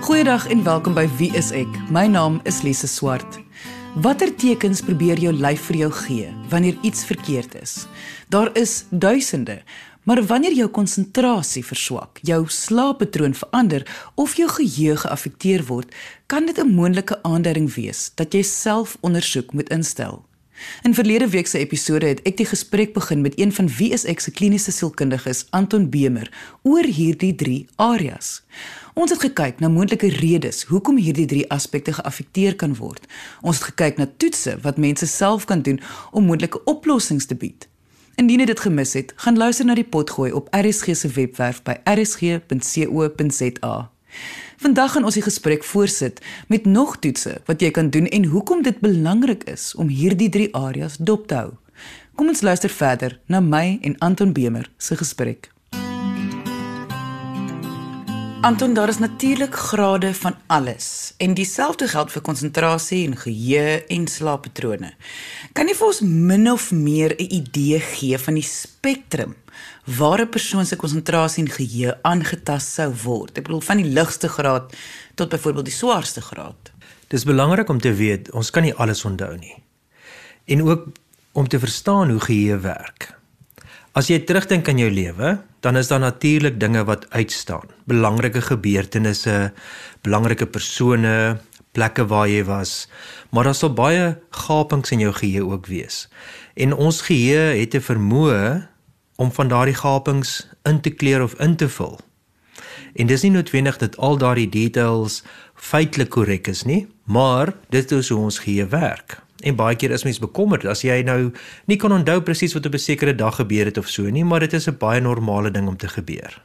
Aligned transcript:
Goeiedag 0.00 0.46
en 0.48 0.62
welkom 0.64 0.94
by 0.96 1.02
Wie 1.18 1.28
is 1.36 1.50
ek? 1.52 1.68
My 1.92 2.06
naam 2.08 2.38
is 2.48 2.62
Lise 2.64 2.88
Swart. 2.88 3.36
Watter 4.00 4.30
tekens 4.32 4.80
probeer 4.80 5.20
jou 5.20 5.32
lyf 5.36 5.66
vir 5.68 5.76
jou 5.82 5.90
gee 5.98 6.30
wanneer 6.48 6.78
iets 6.80 7.04
verkeerd 7.04 7.58
is? 7.60 7.74
Daar 8.32 8.48
is 8.56 8.86
duisende, 8.88 9.58
maar 10.08 10.22
wanneer 10.24 10.56
jou 10.56 10.70
konsentrasie 10.72 11.60
verswak, 11.60 12.22
jou 12.24 12.46
slaappatroon 12.48 13.36
verander 13.36 13.84
of 14.16 14.38
jou 14.40 14.48
geheue 14.48 14.96
geaffekteer 15.04 15.66
word, 15.68 15.92
kan 16.26 16.48
dit 16.48 16.56
'n 16.56 16.74
moontlike 16.74 17.20
aanduiding 17.22 17.68
wees 17.74 18.10
dat 18.16 18.32
jy 18.32 18.42
selfondersoek 18.42 19.52
moet 19.52 19.68
instel. 19.68 20.24
In 20.82 20.94
verlede 20.94 21.28
week 21.28 21.46
se 21.46 21.58
episode 21.58 22.06
het 22.06 22.20
ek 22.28 22.36
die 22.36 22.48
gesprek 22.48 22.92
begin 22.92 23.20
met 23.20 23.38
een 23.38 23.52
van 23.52 23.68
wie 23.78 23.90
is 23.92 24.04
ek 24.04 24.20
se 24.20 24.30
kliniese 24.30 24.72
sielkundiges, 24.72 25.46
Anton 25.50 25.90
Bemer, 25.90 26.30
oor 26.62 26.84
hierdie 26.84 27.34
3 27.34 27.66
areas. 27.76 28.42
Ons 28.94 29.10
het 29.14 29.20
gekyk 29.22 29.60
na 29.62 29.68
moontlike 29.70 30.08
redes 30.18 30.64
hoekom 30.66 30.96
hierdie 30.98 31.26
3 31.30 31.44
aspekte 31.54 31.92
geaffekteer 31.94 32.56
kan 32.58 32.74
word. 32.74 33.06
Ons 33.42 33.60
het 33.60 33.70
gekyk 33.70 34.00
na 34.00 34.06
toetse 34.16 34.56
wat 34.64 34.80
mense 34.82 35.06
self 35.06 35.44
kan 35.46 35.62
doen 35.62 35.80
om 36.10 36.26
moontlike 36.26 36.64
oplossings 36.64 37.26
te 37.30 37.34
bied. 37.38 37.68
Indien 38.18 38.42
jy 38.42 38.48
dit 38.50 38.60
gemis 38.60 38.92
het, 38.98 39.12
gaan 39.22 39.38
luister 39.38 39.64
na 39.64 39.74
die 39.78 39.86
potgooi 39.86 40.32
op 40.32 40.50
RSG 40.56 40.96
se 40.98 41.08
webwerf 41.14 41.62
by 41.62 41.78
rsg.co.za. 41.88 43.74
Vandag 44.60 44.92
gaan 44.92 45.06
ons 45.08 45.16
die 45.16 45.24
gesprek 45.24 45.64
voortsit 45.64 46.18
met 46.50 46.66
nog 46.66 46.98
toetse 46.98 47.38
wat 47.46 47.62
jy 47.62 47.70
kan 47.70 47.88
doen 47.94 48.10
en 48.10 48.24
hoekom 48.34 48.66
dit 48.66 48.82
belangrik 48.82 49.46
is 49.48 49.70
om 49.78 49.88
hierdie 49.88 50.28
3 50.28 50.50
areas 50.58 50.98
dop 50.98 51.30
te 51.30 51.38
hou. 51.38 51.54
Kom 52.18 52.28
ons 52.28 52.42
luister 52.42 52.68
verder 52.68 53.20
na 53.26 53.40
my 53.40 53.78
en 53.80 53.96
Anton 54.04 54.34
Bemer 54.36 54.68
se 54.76 54.98
gesprek. 54.98 55.48
Anton, 58.40 58.74
daar 58.74 58.88
is 58.88 58.98
natuurlik 58.98 59.54
grade 59.54 60.14
van 60.14 60.34
alles 60.46 61.14
en 61.16 61.34
dieselfde 61.34 61.88
geld 61.88 62.12
vir 62.12 62.22
konsentrasie 62.24 63.02
en 63.04 63.16
geheue 63.20 63.82
en 63.84 64.06
slaappatrone. 64.08 64.94
Kan 65.52 65.68
jy 65.68 65.74
vir 65.76 65.86
ons 65.86 66.00
min 66.00 66.48
of 66.48 66.70
meer 66.72 67.12
'n 67.18 67.26
idee 67.36 67.80
gee 67.80 68.18
van 68.18 68.34
die 68.34 68.46
spektrum 68.46 69.36
waar 69.84 70.20
'n 70.24 70.28
persoon 70.28 70.66
se 70.66 70.76
konsentrasie 70.76 71.44
en 71.44 71.50
geheue 71.50 71.98
aangetast 72.02 72.72
sou 72.72 72.94
word? 73.04 73.38
Ek 73.38 73.44
bedoel 73.44 73.60
van 73.60 73.76
die 73.76 73.92
ligste 73.92 74.28
graad 74.28 74.72
tot 75.14 75.28
byvoorbeeld 75.28 75.64
die 75.64 75.74
swaarste 75.74 76.20
graad. 76.20 76.72
Dis 77.08 77.24
belangrik 77.24 77.68
om 77.68 77.80
te 77.80 77.92
weet 77.92 78.30
ons 78.30 78.50
kan 78.50 78.62
nie 78.62 78.74
alles 78.74 79.04
onthou 79.04 79.36
nie. 79.36 79.62
En 80.44 80.62
ook 80.62 80.86
om 81.32 81.48
te 81.48 81.58
verstaan 81.58 82.10
hoe 82.10 82.20
geheue 82.20 82.58
werk. 82.58 83.19
As 84.00 84.08
jy 84.08 84.16
terugdink 84.24 84.64
aan 84.70 84.78
jou 84.80 84.88
lewe, 84.88 85.30
dan 85.60 85.76
is 85.76 85.90
daar 85.90 86.00
natuurlik 86.00 86.54
dinge 86.60 86.86
wat 86.88 87.02
uitstaan. 87.12 87.68
Belangrike 87.84 88.40
gebeurtenisse, 88.40 89.50
belangrike 90.00 90.46
persone, 90.48 91.36
plekke 91.76 92.06
waar 92.08 92.28
jy 92.30 92.40
was, 92.48 92.88
maar 93.28 93.44
daar 93.44 93.58
sal 93.58 93.74
baie 93.76 94.14
gapings 94.46 94.94
in 94.96 95.04
jou 95.04 95.12
geheue 95.12 95.44
ook 95.52 95.68
wees. 95.68 96.06
En 96.56 96.72
ons 96.72 97.02
geheue 97.10 97.60
het 97.60 97.76
'n 97.76 97.84
vermoë 97.90 98.68
om 99.20 99.32
van 99.32 99.48
daardie 99.48 99.76
gapings 99.76 100.48
in 100.64 100.80
te 100.80 100.90
kleur 100.90 101.22
of 101.22 101.36
in 101.36 101.56
te 101.56 101.68
vul. 101.68 102.00
En 102.94 103.06
dis 103.06 103.22
nie 103.22 103.30
noodwendig 103.30 103.76
dat 103.76 103.96
al 103.96 104.16
daardie 104.16 104.48
details 104.48 105.22
feitelik 105.54 106.08
korrek 106.08 106.46
is 106.46 106.62
nie, 106.62 106.88
maar 107.04 107.52
dit 107.68 107.92
is 107.92 108.08
hoe 108.08 108.18
ons 108.18 108.38
geheue 108.38 108.66
werk. 108.66 109.20
En 109.40 109.56
baie 109.56 109.76
keer 109.76 109.90
is 109.90 110.04
mens 110.04 110.20
bekommerd 110.20 110.66
as 110.68 110.82
jy 110.82 111.02
nou 111.02 111.32
nie 111.66 111.76
kan 111.80 111.92
onthou 111.92 112.20
presies 112.20 112.54
wat 112.54 112.66
op 112.66 112.74
'n 112.74 112.78
sekere 112.78 113.14
dag 113.14 113.36
gebeur 113.36 113.64
het 113.64 113.78
of 113.78 113.88
so 113.88 114.02
nie, 114.10 114.24
maar 114.24 114.40
dit 114.40 114.52
is 114.52 114.68
'n 114.68 114.76
baie 114.78 115.00
normale 115.00 115.50
ding 115.50 115.68
om 115.68 115.76
te 115.76 115.88
gebeur. 115.88 116.42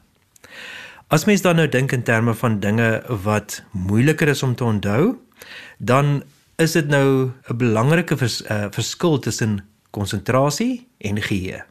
As 1.07 1.25
mens 1.25 1.41
dan 1.41 1.55
nou 1.55 1.67
dink 1.67 1.91
in 1.91 2.03
terme 2.03 2.33
van 2.33 2.59
dinge 2.59 3.03
wat 3.23 3.63
moeiliker 3.71 4.27
is 4.27 4.43
om 4.43 4.55
te 4.55 4.63
onthou, 4.63 5.17
dan 5.77 6.23
is 6.57 6.71
dit 6.71 6.87
nou 6.87 7.31
'n 7.49 7.57
belangrike 7.57 8.17
vers, 8.17 8.41
uh, 8.49 8.65
verskil 8.71 9.19
tussen 9.19 9.65
konsentrasie 9.91 10.87
en 10.97 11.21
geheue. 11.21 11.63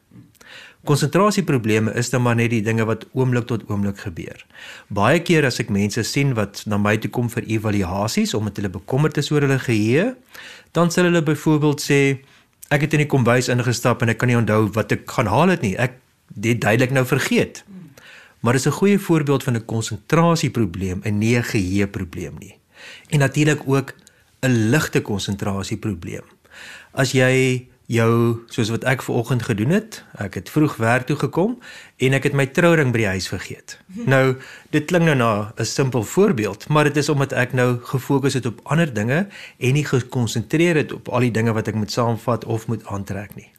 Konsentrasieprobleme 0.84 1.94
is 1.96 2.10
dan 2.10 2.22
maar 2.22 2.36
net 2.36 2.50
die 2.52 2.62
dinge 2.62 2.84
wat 2.84 3.06
oomblik 3.12 3.46
tot 3.48 3.62
oomblik 3.72 4.02
gebeur. 4.04 4.46
Baie 4.92 5.22
keer 5.24 5.46
as 5.48 5.58
ek 5.62 5.70
mense 5.72 6.02
sien 6.04 6.34
wat 6.36 6.60
na 6.68 6.76
my 6.76 6.98
toe 7.00 7.10
kom 7.10 7.30
vir 7.32 7.46
evaluasies 7.48 8.34
omdat 8.36 8.60
hulle 8.60 8.68
bekommerd 8.68 9.16
is 9.16 9.30
oor 9.32 9.40
hulle 9.40 9.58
geheue, 9.58 10.10
dan 10.74 10.90
sal 10.90 11.06
hulle 11.06 11.22
byvoorbeeld 11.22 11.82
sê 11.82 12.00
ek 12.74 12.86
het 12.86 12.96
in 12.96 13.04
die 13.04 13.10
kombuis 13.10 13.48
ingestap 13.52 14.02
en 14.02 14.10
ek 14.10 14.18
kan 14.18 14.30
nie 14.30 14.38
onthou 14.38 14.66
wat 14.74 14.92
ek 14.92 15.06
gaan 15.10 15.30
haal 15.30 15.52
het 15.54 15.62
nie. 15.62 15.76
Ek 15.78 16.00
het 16.34 16.60
duidelik 16.60 16.94
nou 16.96 17.04
vergeet. 17.06 17.62
Maar 18.42 18.58
dis 18.58 18.66
'n 18.66 18.78
goeie 18.80 18.98
voorbeeld 18.98 19.42
van 19.42 19.56
'n 19.56 19.64
konsentrasieprobleem 19.64 21.02
en 21.02 21.18
nie 21.18 21.36
'n 21.38 21.42
geheueprobleem 21.42 22.34
nie. 22.38 22.58
En 23.08 23.18
natuurlik 23.18 23.62
ook 23.66 23.94
'n 24.42 24.70
ligte 24.70 25.00
konsentrasieprobleem. 25.00 26.26
As 26.92 27.12
jy 27.12 27.68
jou 27.86 28.44
soos 28.48 28.70
wat 28.72 28.84
ek 28.88 29.02
ver 29.04 29.14
oggend 29.14 29.42
gedoen 29.44 29.74
het. 29.76 30.00
Ek 30.16 30.38
het 30.38 30.50
vroeg 30.50 30.76
werk 30.80 31.06
toe 31.06 31.16
gekom 31.16 31.58
en 32.00 32.16
ek 32.16 32.30
het 32.30 32.36
my 32.36 32.46
trouring 32.46 32.92
by 32.94 33.02
die 33.04 33.12
huis 33.16 33.28
vergeet. 33.28 33.78
Nou, 34.14 34.36
dit 34.70 34.84
klink 34.88 35.04
nou 35.04 35.16
na 35.16 35.52
'n 35.56 35.64
simpel 35.64 36.02
voorbeeld, 36.02 36.68
maar 36.68 36.84
dit 36.84 36.96
is 36.96 37.08
omdat 37.08 37.32
ek 37.32 37.52
nou 37.52 37.78
gefokus 37.82 38.34
het 38.34 38.46
op 38.46 38.60
ander 38.64 38.94
dinge 38.94 39.28
en 39.58 39.72
nie 39.72 39.84
gekonsentreer 39.84 40.76
het 40.76 40.92
op 40.92 41.08
al 41.08 41.20
die 41.20 41.30
dinge 41.30 41.52
wat 41.52 41.68
ek 41.68 41.74
moet 41.74 41.92
saamvat 41.92 42.44
of 42.44 42.66
moet 42.66 42.86
aantrek 42.86 43.34
nie. 43.34 43.50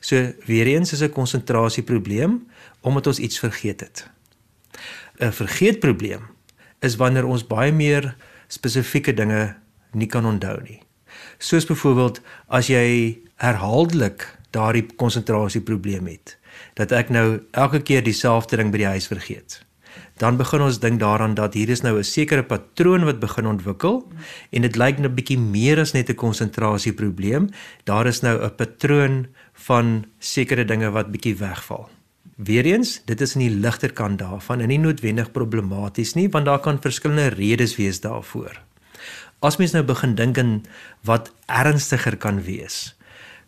So 0.00 0.32
weer 0.46 0.66
eens 0.66 0.92
is 0.92 1.02
'n 1.02 1.10
konsentrasieprobleem 1.10 2.46
omdat 2.80 3.06
ons 3.06 3.18
iets 3.18 3.38
vergeet 3.38 3.80
het. 3.80 4.10
'n 5.18 5.32
Vergeetprobleem 5.32 6.22
is 6.80 6.96
wanneer 6.96 7.26
ons 7.26 7.46
baie 7.46 7.72
meer 7.72 8.16
spesifieke 8.46 9.14
dinge 9.14 9.56
nie 9.92 10.06
kan 10.06 10.26
onthou 10.26 10.62
nie. 10.62 10.82
Soos 11.38 11.66
byvoorbeeld 11.66 12.20
as 12.46 12.66
jy 12.66 13.18
herhaaldelik 13.36 14.38
daardie 14.50 14.86
konsentrasieprobleem 14.96 16.06
het 16.06 16.38
dat 16.78 16.92
ek 16.94 17.10
nou 17.10 17.42
elke 17.50 17.80
keer 17.82 18.02
dieselfde 18.06 18.56
ding 18.56 18.70
by 18.70 18.78
die 18.78 18.92
huis 18.94 19.06
vergeet. 19.10 19.64
Dan 20.22 20.38
begin 20.38 20.62
ons 20.62 20.78
dink 20.78 21.00
daaraan 21.00 21.34
dat 21.34 21.54
hier 21.58 21.68
is 21.68 21.82
nou 21.82 21.98
'n 21.98 22.04
sekere 22.04 22.42
patroon 22.42 23.04
wat 23.04 23.18
begin 23.18 23.46
ontwikkel 23.46 24.06
en 24.50 24.62
dit 24.62 24.76
lyk 24.76 24.98
nou 24.98 25.08
'n 25.08 25.14
bietjie 25.14 25.38
meer 25.38 25.80
as 25.80 25.92
net 25.92 26.08
'n 26.08 26.14
konsentrasieprobleem. 26.14 27.50
Daar 27.84 28.06
is 28.06 28.20
nou 28.20 28.42
'n 28.42 28.54
patroon 28.54 29.26
van 29.52 30.06
sekere 30.18 30.64
dinge 30.64 30.90
wat 30.90 31.10
bietjie 31.10 31.36
wegval. 31.36 31.88
Weereens, 32.36 33.02
dit 33.04 33.20
is 33.20 33.34
in 33.34 33.40
die 33.40 33.56
ligter 33.62 33.92
kant 33.92 34.18
daarvan 34.18 34.60
en 34.60 34.68
nie 34.68 34.78
noodwendig 34.78 35.30
problematies 35.30 36.14
nie, 36.14 36.28
want 36.28 36.44
daar 36.44 36.58
kan 36.58 36.80
verskillende 36.80 37.28
redes 37.28 37.76
wees 37.76 38.00
daarvoor. 38.00 38.60
As 39.38 39.56
mens 39.56 39.72
nou 39.72 39.84
begin 39.84 40.14
dink 40.14 40.38
aan 40.38 40.62
wat 41.04 41.32
ernstiger 41.46 42.16
kan 42.16 42.42
wees, 42.42 42.93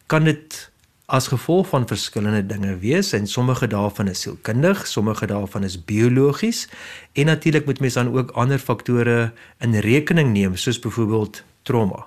kan 0.06 0.24
dit 0.24 0.70
as 1.06 1.28
gevolg 1.30 1.68
van 1.70 1.86
verskillende 1.86 2.42
dinge 2.46 2.78
wees 2.82 3.12
en 3.12 3.26
sommige 3.26 3.66
daarvan 3.66 4.08
is 4.08 4.20
sielkundig, 4.20 4.86
sommige 4.86 5.26
daarvan 5.26 5.62
is 5.64 5.78
biologies 5.84 6.68
en 7.12 7.30
natuurlik 7.30 7.66
moet 7.66 7.80
mens 7.80 7.94
dan 7.94 8.10
ook 8.16 8.30
ander 8.30 8.58
faktore 8.58 9.32
in 9.58 9.74
rekening 9.74 10.32
neem 10.32 10.56
soos 10.56 10.78
byvoorbeeld 10.78 11.42
trauma. 11.62 12.06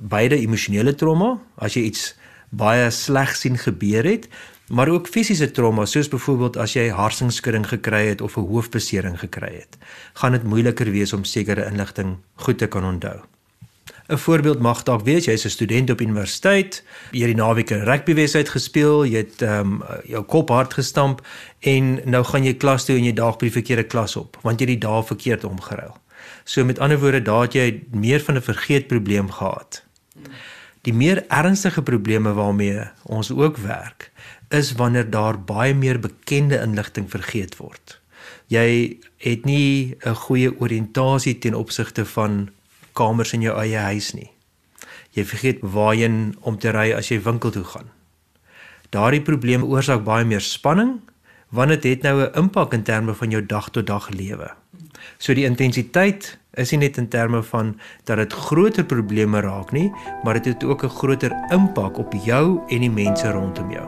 Beide 0.00 0.36
emosionele 0.36 0.94
trauma, 0.94 1.38
as 1.56 1.76
jy 1.76 1.86
iets 1.88 2.12
baie 2.52 2.90
sleg 2.90 3.32
sien 3.36 3.56
gebeur 3.58 4.04
het, 4.04 4.28
maar 4.68 4.88
ook 4.88 5.08
fisiese 5.08 5.50
trauma 5.50 5.86
soos 5.86 6.08
byvoorbeeld 6.12 6.56
as 6.60 6.74
jy 6.76 6.90
hartsingskudding 6.92 7.64
gekry 7.68 8.06
het 8.08 8.20
of 8.20 8.36
'n 8.36 8.48
hoofbesering 8.48 9.18
gekry 9.18 9.54
het, 9.54 9.78
gaan 10.12 10.32
dit 10.32 10.42
moeiliker 10.42 10.90
wees 10.90 11.12
om 11.12 11.24
sekere 11.24 11.64
inligting 11.64 12.16
goed 12.34 12.58
te 12.58 12.66
kan 12.66 12.84
onthou. 12.84 13.35
'n 14.08 14.16
Voorbeeld 14.16 14.58
mag 14.58 14.82
dalk 14.82 15.04
wees 15.04 15.24
jy's 15.24 15.44
'n 15.44 15.50
student 15.50 15.90
op 15.90 16.00
universiteit, 16.00 16.84
jy 17.10 17.26
het 17.26 17.34
die 17.34 17.42
naweek 17.42 17.70
'n 17.70 17.84
rugbywedstryd 17.84 18.48
gespeel, 18.48 19.04
jy 19.04 19.16
het 19.16 19.42
ehm 19.42 19.60
um, 19.60 19.82
jou 20.04 20.22
kop 20.24 20.48
hard 20.48 20.74
gestamp 20.74 21.26
en 21.60 22.00
nou 22.04 22.24
gaan 22.24 22.44
jy 22.44 22.54
klas 22.54 22.84
toe 22.84 22.96
en 22.96 23.04
jy 23.04 23.12
daag 23.12 23.36
by 23.36 23.46
die 23.46 23.58
verkeerde 23.60 23.84
klas 23.84 24.16
op 24.16 24.38
want 24.42 24.60
jy 24.60 24.66
het 24.66 24.80
die 24.80 24.88
dae 24.88 25.02
verkeerd 25.02 25.44
omgeruil. 25.44 25.96
So 26.44 26.64
met 26.64 26.78
ander 26.78 26.98
woorde, 26.98 27.22
daar 27.22 27.42
het 27.42 27.52
jy 27.52 27.82
meer 27.90 28.20
van 28.20 28.36
'n 28.36 28.42
vergeetprobleem 28.42 29.30
gehad. 29.30 29.82
Die 30.82 30.94
meer 30.94 31.24
ernstige 31.28 31.82
probleme 31.82 32.32
waarmee 32.32 32.90
ons 33.02 33.30
ook 33.30 33.56
werk, 33.56 34.12
is 34.48 34.72
wanneer 34.72 35.10
daar 35.10 35.44
baie 35.44 35.74
meer 35.74 35.98
bekende 36.00 36.60
inligting 36.60 37.10
vergeet 37.10 37.56
word. 37.56 38.00
Jy 38.46 38.98
het 39.18 39.44
nie 39.44 39.96
'n 40.00 40.14
goeie 40.14 40.60
oriëntasie 40.60 41.38
ten 41.38 41.54
opsigte 41.54 42.04
van 42.04 42.50
kamers 42.96 43.34
in 43.36 43.44
jou 43.44 43.54
eie 43.60 43.82
huis 43.92 44.14
nie. 44.16 44.30
Jy 45.16 45.24
vergeet 45.24 45.62
waarheen 45.62 46.36
om 46.40 46.58
te 46.58 46.72
ry 46.74 46.90
as 46.96 47.10
jy 47.12 47.20
winkel 47.24 47.52
toe 47.54 47.64
gaan. 47.64 47.92
Daardie 48.94 49.22
probleem 49.24 49.64
oorsaak 49.64 50.04
baie 50.06 50.24
meer 50.24 50.44
spanning 50.44 50.98
want 51.54 51.70
dit 51.70 51.84
het 51.84 52.02
nou 52.02 52.20
'n 52.22 52.34
impak 52.34 52.72
in 52.74 52.82
terme 52.82 53.14
van 53.14 53.30
jou 53.30 53.46
dag 53.46 53.70
tot 53.70 53.86
dag 53.86 54.08
lewe. 54.10 54.50
So 55.18 55.34
die 55.34 55.44
intensiteit 55.44 56.38
is 56.54 56.70
nie 56.70 56.78
net 56.78 56.96
in 56.96 57.08
terme 57.08 57.42
van 57.42 57.76
dat 58.04 58.16
dit 58.16 58.32
groter 58.32 58.84
probleme 58.84 59.40
raak 59.40 59.72
nie, 59.72 59.92
maar 60.22 60.34
dit 60.34 60.44
het 60.44 60.64
ook 60.64 60.84
'n 60.84 60.88
groter 60.88 61.32
impak 61.50 61.98
op 61.98 62.12
jou 62.24 62.60
en 62.68 62.80
die 62.80 62.90
mense 62.90 63.30
rondom 63.30 63.70
jou. 63.70 63.86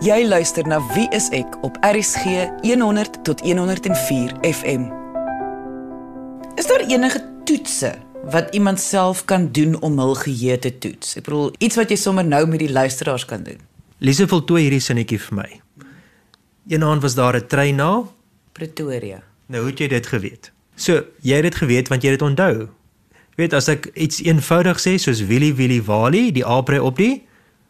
Jy 0.00 0.26
luister 0.26 0.66
na 0.66 0.80
Wie 0.94 1.08
is 1.12 1.28
ek 1.28 1.62
op 1.62 1.76
RSG 1.80 2.24
100 2.62 3.24
tot 3.24 3.40
104 3.40 4.32
FM. 4.40 4.88
Is 6.54 6.66
daar 6.66 6.80
enige 6.80 7.29
toetse 7.50 7.98
wat 8.30 8.54
iemand 8.54 8.80
self 8.80 9.24
kan 9.24 9.48
doen 9.52 9.74
om 9.82 9.98
hul 9.98 10.14
geheue 10.14 10.58
te 10.62 10.70
toets? 10.78 11.16
Ek 11.18 11.26
bedoel 11.26 11.50
iets 11.58 11.78
wat 11.80 11.90
jy 11.90 11.96
sommer 11.98 12.26
nou 12.26 12.44
met 12.46 12.62
die 12.62 12.70
luisteraars 12.70 13.24
kan 13.26 13.42
doen. 13.42 13.58
Lise 13.98 14.28
voltooi 14.30 14.62
hierdie 14.68 14.82
sinnetjie 14.84 15.18
vir 15.18 15.36
my. 15.40 15.48
Eendag 16.70 17.02
was 17.02 17.16
daar 17.18 17.36
'n 17.36 17.46
trein 17.46 17.76
na 17.76 18.06
Pretoria. 18.52 19.22
Nou 19.48 19.62
hoe 19.62 19.70
het 19.70 19.78
jy 19.78 19.88
dit 19.88 20.06
geweet? 20.06 20.52
So, 20.76 21.04
jy 21.22 21.34
het 21.34 21.42
dit 21.42 21.54
geweet 21.54 21.88
want 21.88 22.02
jy 22.02 22.10
het 22.10 22.18
dit 22.20 22.28
onthou. 22.28 22.68
Weet 23.36 23.52
as 23.52 23.68
ek 23.68 23.90
iets 23.94 24.22
eenvoudig 24.22 24.78
sê 24.78 24.98
soos 24.98 25.26
Willie 25.26 25.54
Willie 25.54 25.82
Wally, 25.82 26.30
die 26.32 26.46
aapry 26.46 26.78
op 26.78 26.96
die 26.96 27.26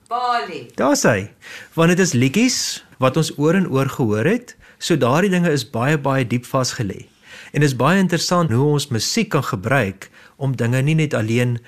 Bali. 0.08 0.66
Daar 0.74 0.96
sê, 0.96 1.30
want 1.74 1.88
dit 1.88 1.98
is 1.98 2.12
liedjies 2.12 2.84
wat 2.98 3.16
ons 3.16 3.38
oor 3.38 3.54
en 3.54 3.68
oor 3.70 3.88
gehoor 3.88 4.24
het, 4.24 4.56
so 4.78 4.96
daardie 4.96 5.30
dinge 5.30 5.50
is 5.50 5.70
baie 5.70 5.98
baie 5.98 6.26
diep 6.26 6.44
vasgelê. 6.44 7.06
En 7.52 7.60
dit 7.60 7.68
is 7.68 7.76
baie 7.76 7.98
interessant 7.98 8.50
hoe 8.50 8.72
ons 8.76 8.88
musiek 8.88 9.28
kan 9.28 9.44
gebruik 9.44 10.10
om 10.36 10.56
dinge 10.56 10.82
nie 10.82 10.94
net 10.94 11.14
alleen 11.14 11.58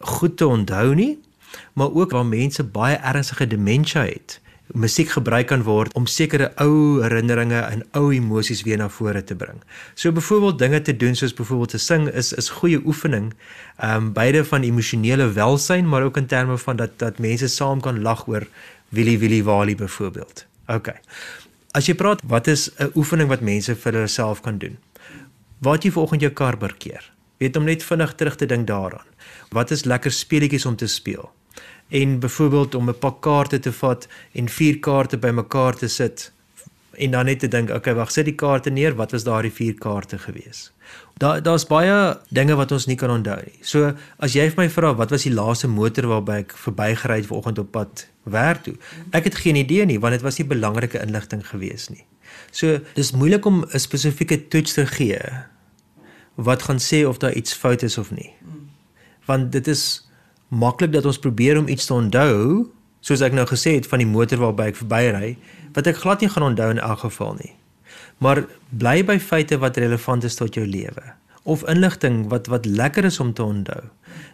goed 0.00 0.36
te 0.36 0.46
onthou 0.46 0.94
nie, 0.94 1.18
maar 1.72 1.94
ook 1.94 2.10
waar 2.10 2.26
mense 2.26 2.64
baie 2.64 2.96
ernstige 2.96 3.46
demensie 3.46 4.00
het 4.00 4.40
musiek 4.74 5.08
gebruik 5.08 5.48
kan 5.48 5.62
word 5.64 5.94
om 5.96 6.06
sekere 6.06 6.50
ou 6.60 7.00
herinneringe 7.00 7.60
en 7.60 7.84
ou 7.96 8.10
emosies 8.12 8.62
weer 8.66 8.78
na 8.80 8.88
vore 8.92 9.22
te 9.24 9.36
bring. 9.36 9.62
So 9.94 10.12
byvoorbeeld 10.12 10.58
dinge 10.58 10.82
te 10.82 10.96
doen 10.96 11.16
soos 11.16 11.34
byvoorbeeld 11.34 11.70
te 11.70 11.78
sing 11.78 12.08
is 12.08 12.32
is 12.32 12.50
goeie 12.60 12.80
oefening. 12.84 13.32
Ehm 13.76 14.08
um, 14.08 14.12
beide 14.12 14.44
van 14.44 14.62
emosionele 14.62 15.32
welsyn 15.32 15.88
maar 15.88 16.02
ook 16.02 16.16
in 16.16 16.26
terme 16.26 16.58
van 16.58 16.76
dat 16.76 16.98
dat 16.98 17.18
mense 17.18 17.48
saam 17.48 17.80
kan 17.80 18.02
lag 18.02 18.26
oor 18.28 18.46
Willie 18.88 19.18
Willie 19.18 19.44
Wally 19.44 19.74
byvoorbeeld. 19.74 20.46
OK. 20.66 20.92
As 21.70 21.86
jy 21.86 21.94
praat 21.94 22.20
wat 22.26 22.46
is 22.46 22.70
'n 22.76 22.90
oefening 22.94 23.28
wat 23.28 23.40
mense 23.40 23.76
vir 23.76 23.92
hulself 23.92 24.40
kan 24.40 24.58
doen? 24.58 24.78
Wat 25.60 25.82
jy 25.82 25.90
vanoggend 25.90 26.20
jou 26.20 26.32
kar 26.32 26.56
parkeer. 26.56 27.12
Weet 27.38 27.56
om 27.56 27.64
net 27.64 27.82
vinnig 27.82 28.14
terug 28.14 28.36
te 28.36 28.46
dink 28.46 28.66
daaraan. 28.66 29.06
Wat 29.50 29.70
is 29.70 29.84
lekker 29.84 30.12
speletjies 30.12 30.66
om 30.66 30.76
te 30.76 30.86
speel? 30.86 31.30
en 31.88 32.18
byvoorbeeld 32.18 32.74
om 32.74 32.88
'n 32.88 32.98
pak 32.98 33.20
kaarte 33.20 33.58
te 33.58 33.72
vat 33.72 34.08
en 34.32 34.48
vier 34.48 34.78
kaarte 34.78 35.18
bymekaar 35.18 35.74
te 35.74 35.88
sit 35.88 36.32
en 36.92 37.10
dan 37.10 37.24
net 37.24 37.38
te 37.38 37.48
dink, 37.48 37.70
okay, 37.70 37.94
wag, 37.94 38.10
sit 38.10 38.24
die 38.24 38.34
kaarte 38.34 38.70
neer, 38.70 38.94
wat 38.94 39.10
was 39.10 39.24
daardie 39.24 39.52
vier 39.52 39.74
kaarte 39.74 40.18
gewees? 40.18 40.72
Daar 41.16 41.42
daar's 41.42 41.66
baie 41.66 42.18
dinge 42.28 42.54
wat 42.54 42.72
ons 42.72 42.86
nie 42.86 42.96
kan 42.96 43.10
onthou 43.10 43.36
nie. 43.44 43.58
So 43.62 43.94
as 44.18 44.32
jy 44.32 44.50
vir 44.50 44.64
my 44.64 44.68
vra 44.68 44.94
wat 44.94 45.10
was 45.10 45.22
die 45.22 45.34
laaste 45.34 45.68
motor 45.68 46.06
waarby 46.06 46.32
ek 46.32 46.52
verbygery 46.56 47.16
het 47.16 47.26
vanoggend 47.26 47.58
op 47.58 47.70
pad 47.70 48.08
werk 48.22 48.62
toe? 48.62 48.74
Ek 49.10 49.24
het 49.24 49.34
geen 49.34 49.56
idee 49.56 49.86
nie 49.86 50.00
want 50.00 50.12
dit 50.12 50.22
was 50.22 50.38
nie 50.38 50.46
belangrike 50.46 51.00
inligting 51.02 51.46
gewees 51.46 51.88
nie. 51.88 52.04
So 52.50 52.80
dis 52.94 53.12
moeilik 53.12 53.44
om 53.44 53.64
'n 53.64 53.78
spesifieke 53.78 54.48
toets 54.48 54.72
te 54.72 54.86
gee 54.86 55.20
wat 56.34 56.62
gaan 56.62 56.78
sê 56.78 57.06
of 57.06 57.18
daar 57.18 57.34
iets 57.34 57.52
fout 57.52 57.82
is 57.82 57.98
of 57.98 58.10
nie. 58.10 58.32
Want 59.26 59.52
dit 59.52 59.66
is 59.66 60.08
maklik 60.48 60.92
dat 60.92 61.04
ons 61.04 61.18
probeer 61.18 61.58
om 61.58 61.68
iets 61.68 61.86
te 61.86 61.94
onthou, 61.94 62.66
soos 63.00 63.20
ek 63.20 63.32
nou 63.32 63.46
gesê 63.46 63.74
het 63.74 63.86
van 63.86 63.98
die 63.98 64.06
motor 64.06 64.38
waarby 64.38 64.70
ek 64.70 64.76
verbyry, 64.76 65.36
wat 65.74 65.86
ek 65.86 65.96
glad 65.96 66.20
nie 66.20 66.30
gaan 66.30 66.42
onthou 66.42 66.70
in 66.70 66.78
elk 66.78 66.98
geval 66.98 67.34
nie. 67.42 67.54
Maar 68.18 68.46
bly 68.70 69.04
by 69.04 69.18
feite 69.18 69.58
wat 69.58 69.76
relevant 69.76 70.24
is 70.24 70.38
tot 70.38 70.54
jou 70.54 70.66
lewe 70.66 71.14
of 71.48 71.62
inligting 71.64 72.26
wat 72.28 72.46
wat 72.52 72.66
lekker 72.66 73.04
is 73.08 73.20
om 73.20 73.32
te 73.32 73.42
onthou. 73.42 73.82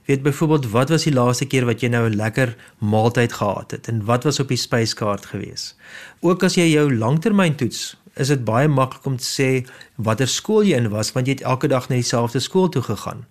Weet 0.05 0.23
byvoorbeeld 0.23 0.71
wat 0.71 0.89
was 0.89 1.05
die 1.07 1.13
laaste 1.15 1.47
keer 1.47 1.67
wat 1.69 1.81
jy 1.81 1.89
nou 1.89 2.09
'n 2.09 2.17
lekker 2.17 2.57
maaltyd 2.79 3.33
gehad 3.33 3.71
het 3.71 3.89
en 3.89 4.05
wat 4.05 4.25
was 4.25 4.41
op 4.41 4.49
die 4.49 4.59
spyskaart 4.59 5.27
gewees. 5.27 5.77
Ook 6.21 6.43
as 6.43 6.55
jy 6.55 6.67
jou 6.73 6.95
langtermyntoets, 6.95 7.97
is 8.17 8.31
dit 8.31 8.45
baie 8.45 8.69
maklik 8.69 9.07
om 9.07 9.17
te 9.17 9.27
sê 9.27 9.49
watter 9.97 10.29
skool 10.31 10.67
jy 10.67 10.79
in 10.79 10.91
was 10.93 11.13
want 11.15 11.27
jy 11.27 11.39
het 11.39 11.47
elke 11.47 11.69
dag 11.69 11.89
na 11.89 11.99
dieselfde 12.01 12.41
skool 12.41 12.69
toe 12.69 12.83
gegaan. 12.83 13.25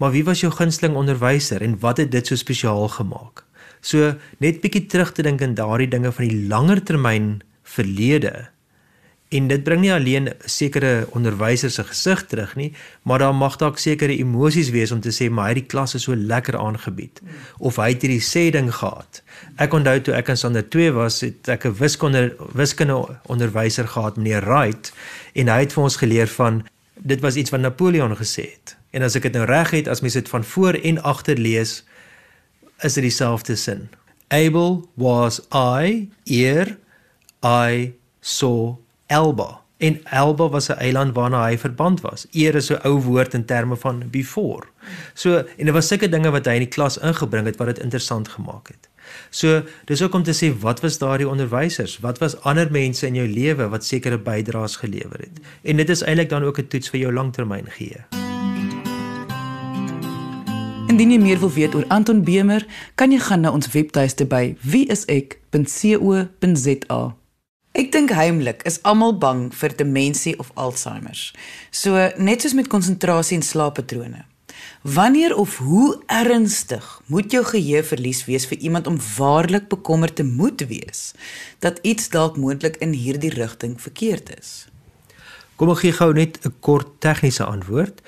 Maar 0.00 0.14
wie 0.14 0.24
was 0.24 0.40
jou 0.40 0.52
gunsteling 0.52 0.96
onderwyser 0.96 1.62
en 1.62 1.78
wat 1.80 1.98
het 2.00 2.12
dit 2.12 2.26
so 2.26 2.36
spesiaal 2.36 2.88
gemaak? 2.88 3.44
So 3.80 4.14
net 4.38 4.60
bietjie 4.62 4.86
terug 4.86 5.12
te 5.12 5.24
dink 5.24 5.42
aan 5.42 5.56
daardie 5.58 5.88
dinge 5.88 6.12
van 6.12 6.28
die 6.28 6.46
langer 6.48 6.80
termyn 6.84 7.40
verlede. 7.64 8.48
En 9.30 9.46
dit 9.46 9.62
bring 9.62 9.78
nie 9.84 9.92
alleen 9.94 10.32
sekere 10.50 11.06
onderwyser 11.14 11.70
se 11.70 11.84
gesig 11.86 12.24
terug 12.26 12.56
nie, 12.58 12.72
maar 13.06 13.22
daar 13.22 13.34
mag 13.34 13.60
dalk 13.60 13.78
sekere 13.78 14.16
emosies 14.18 14.72
wees 14.74 14.90
om 14.90 15.00
te 15.00 15.12
sê 15.14 15.28
maar 15.30 15.46
hy 15.46 15.52
het 15.52 15.60
die 15.60 15.70
klas 15.70 15.94
so 16.02 16.16
lekker 16.18 16.58
aangebied 16.58 17.20
of 17.58 17.78
hy 17.78 17.92
het 17.92 18.02
hierdie 18.02 18.24
sê 18.26 18.48
ding 18.50 18.72
gehad. 18.74 19.22
Ek 19.62 19.76
onthou 19.76 20.00
toe 20.02 20.16
ek 20.18 20.32
in 20.34 20.40
standaard 20.40 20.72
2 20.74 20.96
was, 20.98 21.20
het 21.22 21.48
ek 21.48 21.68
'n 21.70 21.78
wiskunde 21.78 22.34
wiskunde 22.58 22.98
onderwyser 23.30 23.86
gehad, 23.86 24.16
meneer 24.16 24.42
Wright, 24.42 24.92
en 25.34 25.48
hy 25.48 25.60
het 25.60 25.72
vir 25.72 25.82
ons 25.82 25.96
geleer 25.96 26.26
van 26.26 26.66
dit 26.94 27.20
was 27.20 27.36
iets 27.36 27.50
wat 27.50 27.60
Napoleon 27.60 28.16
gesê 28.16 28.50
het. 28.50 28.76
En 28.90 29.02
as 29.02 29.14
ek 29.14 29.22
dit 29.22 29.32
nou 29.32 29.46
reg 29.46 29.70
het, 29.70 29.88
as 29.88 30.00
mens 30.00 30.14
dit 30.14 30.28
van 30.28 30.44
voor 30.44 30.74
en 30.74 31.02
agter 31.02 31.38
lees, 31.38 31.84
is 32.82 32.94
dit 32.94 33.02
dieselfde 33.02 33.56
sin. 33.56 33.88
Abel 34.28 34.88
was 34.94 35.40
I 35.54 36.10
eer 36.24 36.78
I 37.44 37.94
saw 38.20 38.76
Elba. 39.10 39.60
En 39.76 40.00
Elba 40.04 40.48
was 40.48 40.68
'n 40.68 40.72
eiland 40.72 41.14
waarna 41.14 41.44
hy 41.44 41.58
verband 41.58 42.00
was. 42.00 42.26
Eer 42.30 42.54
is 42.54 42.70
'n 42.70 42.78
ou 42.82 43.00
woord 43.00 43.34
in 43.34 43.44
terme 43.44 43.76
van 43.76 44.02
before. 44.10 44.66
So 45.14 45.36
en 45.36 45.64
dit 45.64 45.70
was 45.70 45.86
sulke 45.86 46.08
dinge 46.08 46.30
wat 46.30 46.44
hy 46.44 46.52
in 46.52 46.58
die 46.58 46.68
klas 46.68 46.98
ingebring 46.98 47.46
het 47.46 47.56
wat 47.56 47.66
dit 47.66 47.78
interessant 47.78 48.28
gemaak 48.28 48.68
het. 48.68 48.88
So 49.30 49.62
dis 49.84 50.02
ook 50.02 50.14
om 50.14 50.22
te 50.22 50.34
sê 50.34 50.60
wat 50.60 50.80
was 50.80 50.98
daardie 50.98 51.28
onderwysers? 51.28 51.98
Wat 51.98 52.18
was 52.18 52.40
ander 52.40 52.70
mense 52.70 53.06
in 53.06 53.14
jou 53.14 53.28
lewe 53.28 53.68
wat 53.68 53.84
sekere 53.84 54.18
bydraes 54.18 54.76
gelewer 54.76 55.18
het? 55.18 55.40
En 55.62 55.76
dit 55.76 55.88
is 55.88 56.02
eintlik 56.02 56.28
dan 56.28 56.42
ook 56.42 56.58
'n 56.58 56.66
toets 56.66 56.90
vir 56.90 57.00
jou 57.00 57.12
langtermyn 57.12 57.66
geheue. 57.68 58.04
Indien 60.86 61.10
jy 61.10 61.18
meer 61.18 61.38
wil 61.38 61.52
weet 61.52 61.74
oor 61.74 61.84
Anton 61.88 62.24
Bemer, 62.24 62.66
kan 62.94 63.12
jy 63.12 63.18
gaan 63.18 63.40
na 63.40 63.50
ons 63.50 63.70
webtuiste 63.70 64.26
by 64.26 64.56
wieisek.co.za. 64.60 67.19
Ek 67.70 67.92
dink 67.94 68.10
heimlik 68.10 68.64
is 68.66 68.80
almal 68.82 69.12
bang 69.22 69.44
vir 69.54 69.74
demensie 69.78 70.34
of 70.42 70.50
Alzheimer. 70.58 71.18
So 71.70 71.94
net 72.18 72.42
soos 72.42 72.56
met 72.58 72.70
konsentrasie 72.70 73.38
en 73.38 73.46
slaappatrone. 73.46 74.24
Wanneer 74.82 75.36
of 75.36 75.58
hoe 75.62 76.00
ernstig 76.10 76.86
moet 77.06 77.30
jou 77.30 77.44
geheue 77.46 77.84
verlies 77.86 78.24
wees 78.26 78.48
vir 78.50 78.58
iemand 78.58 78.90
om 78.90 78.98
waarlik 79.16 79.68
bekommerd 79.70 80.16
te 80.18 80.26
moet 80.26 80.66
wees 80.66 81.12
dat 81.62 81.78
iets 81.86 82.10
dalk 82.10 82.36
moontlik 82.36 82.80
in 82.82 82.92
hierdie 82.96 83.32
rigting 83.36 83.78
verkeerd 83.80 84.34
is? 84.34 84.66
Kom 85.60 85.70
ek 85.70 85.84
gee 85.84 85.92
gou 85.92 86.10
net 86.16 86.40
'n 86.42 86.54
kort 86.64 86.88
tegniese 86.98 87.44
antwoord. 87.44 88.00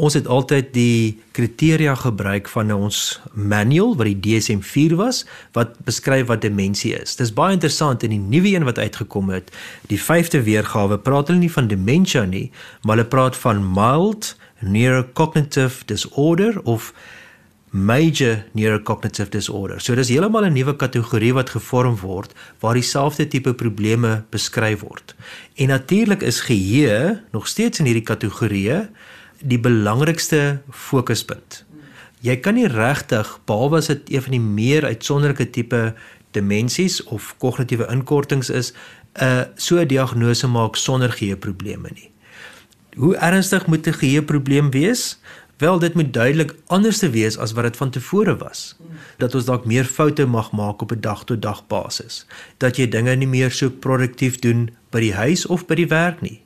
Ons 0.00 0.14
het 0.16 0.28
altyd 0.32 0.70
die 0.72 1.18
kriteria 1.36 1.92
gebruik 2.00 2.48
van 2.48 2.70
ons 2.72 3.20
manual 3.36 3.92
wat 3.98 4.08
die 4.08 4.20
DSM-4 4.24 4.96
was 4.96 5.26
wat 5.56 5.74
beskryf 5.84 6.30
wat 6.30 6.40
demensie 6.40 6.94
is. 6.96 7.18
Dis 7.18 7.34
baie 7.36 7.52
interessant 7.58 8.06
in 8.06 8.14
die 8.14 8.22
nuwe 8.22 8.54
een 8.54 8.64
wat 8.64 8.80
uitgekom 8.80 9.28
het. 9.34 9.52
Die 9.92 10.00
5de 10.00 10.40
weergawe 10.46 10.96
praat 11.04 11.28
hulle 11.28 11.42
nie 11.42 11.52
van 11.52 11.68
dementia 11.68 12.24
nie, 12.24 12.48
maar 12.80 12.96
hulle 12.96 13.12
praat 13.12 13.36
van 13.42 13.60
mild 13.74 14.32
neurocognitive 14.60 15.84
disorder 15.84 16.56
of 16.64 16.94
major 17.70 18.40
neurocognitive 18.56 19.30
disorder. 19.30 19.80
So 19.84 19.94
dis 19.94 20.08
heeltemal 20.08 20.48
'n 20.48 20.56
nuwe 20.56 20.76
kategorie 20.76 21.34
wat 21.34 21.50
gevorm 21.50 21.96
word 22.00 22.32
waar 22.60 22.74
dieselfde 22.74 23.28
tipe 23.28 23.54
probleme 23.54 24.24
beskryf 24.30 24.80
word. 24.80 25.14
En 25.54 25.68
natuurlik 25.68 26.22
is 26.22 26.40
geheue 26.40 27.20
nog 27.32 27.46
steeds 27.46 27.78
in 27.78 27.84
hierdie 27.84 28.08
kategorieë 28.14 28.88
die 29.40 29.58
belangrikste 29.58 30.60
fokuspunt. 30.70 31.64
Jy 32.20 32.36
kan 32.44 32.54
nie 32.54 32.68
regtig 32.68 33.38
behalwe 33.48 33.80
as 33.80 33.88
dit 33.88 34.10
een 34.12 34.22
van 34.22 34.36
die 34.36 34.40
meer 34.40 34.84
uitsonderlike 34.84 35.50
tipe 35.50 35.94
demensies 36.36 37.00
of 37.04 37.34
kognitiewe 37.38 37.88
inkortings 37.90 38.50
is, 38.50 38.72
'n 39.16 39.24
uh, 39.24 39.42
so 39.56 39.80
'n 39.80 39.88
diagnose 39.88 40.46
maak 40.46 40.76
sonder 40.76 41.12
geheueprobleme 41.12 41.88
nie. 41.94 42.10
Hoe 42.96 43.16
ernstig 43.16 43.66
moet 43.66 43.86
'n 43.86 43.92
geheueprobleem 43.92 44.70
wees? 44.70 45.18
Wel 45.58 45.78
dit 45.78 45.94
moet 45.94 46.12
duidelik 46.12 46.54
anders 46.66 46.98
te 46.98 47.10
wees 47.10 47.38
as 47.38 47.52
wat 47.52 47.64
dit 47.64 47.76
van 47.76 47.90
tevore 47.90 48.36
was. 48.36 48.76
Dat 49.16 49.34
ons 49.34 49.44
dalk 49.44 49.64
meer 49.64 49.84
foute 49.84 50.26
mag 50.26 50.52
maak 50.52 50.82
op 50.82 50.92
'n 50.92 51.00
dag 51.00 51.24
tot 51.24 51.42
dag 51.42 51.66
basis. 51.66 52.26
Dat 52.56 52.76
jy 52.76 52.88
dinge 52.88 53.14
nie 53.14 53.28
meer 53.28 53.50
so 53.50 53.70
produktief 53.70 54.38
doen 54.38 54.70
by 54.90 55.00
die 55.00 55.14
huis 55.14 55.46
of 55.46 55.66
by 55.66 55.74
die 55.74 55.86
werk 55.86 56.20
nie. 56.20 56.42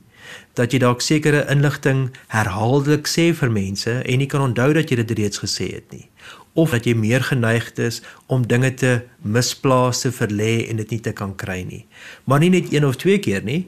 Dat 0.55 0.73
jy 0.73 0.79
dalk 0.79 1.03
sekere 1.03 1.45
inligting 1.50 2.11
herhaaldelik 2.33 3.09
sê 3.11 3.33
vir 3.35 3.50
mense 3.50 3.91
en 4.03 4.19
nie 4.19 4.31
kan 4.31 4.41
onthou 4.41 4.73
dat 4.73 4.91
jy 4.91 5.00
dit 5.03 5.19
reeds 5.19 5.43
gesê 5.43 5.71
het 5.75 5.93
nie. 5.93 6.09
Of 6.55 6.71
dat 6.71 6.87
jy 6.87 6.95
meer 6.95 7.23
geneig 7.26 7.73
is 7.83 8.03
om 8.26 8.47
dinge 8.47 8.75
te 8.75 9.03
misplaas 9.23 10.05
te 10.05 10.12
verlê 10.14 10.69
en 10.71 10.76
dit 10.76 10.91
nie 10.91 11.00
te 11.00 11.12
kan 11.12 11.35
kry 11.35 11.62
nie. 11.67 11.87
Maar 12.25 12.41
nie 12.41 12.50
net 12.50 12.73
een 12.73 12.87
of 12.87 12.97
twee 12.97 13.19
keer 13.19 13.43
nie, 13.43 13.64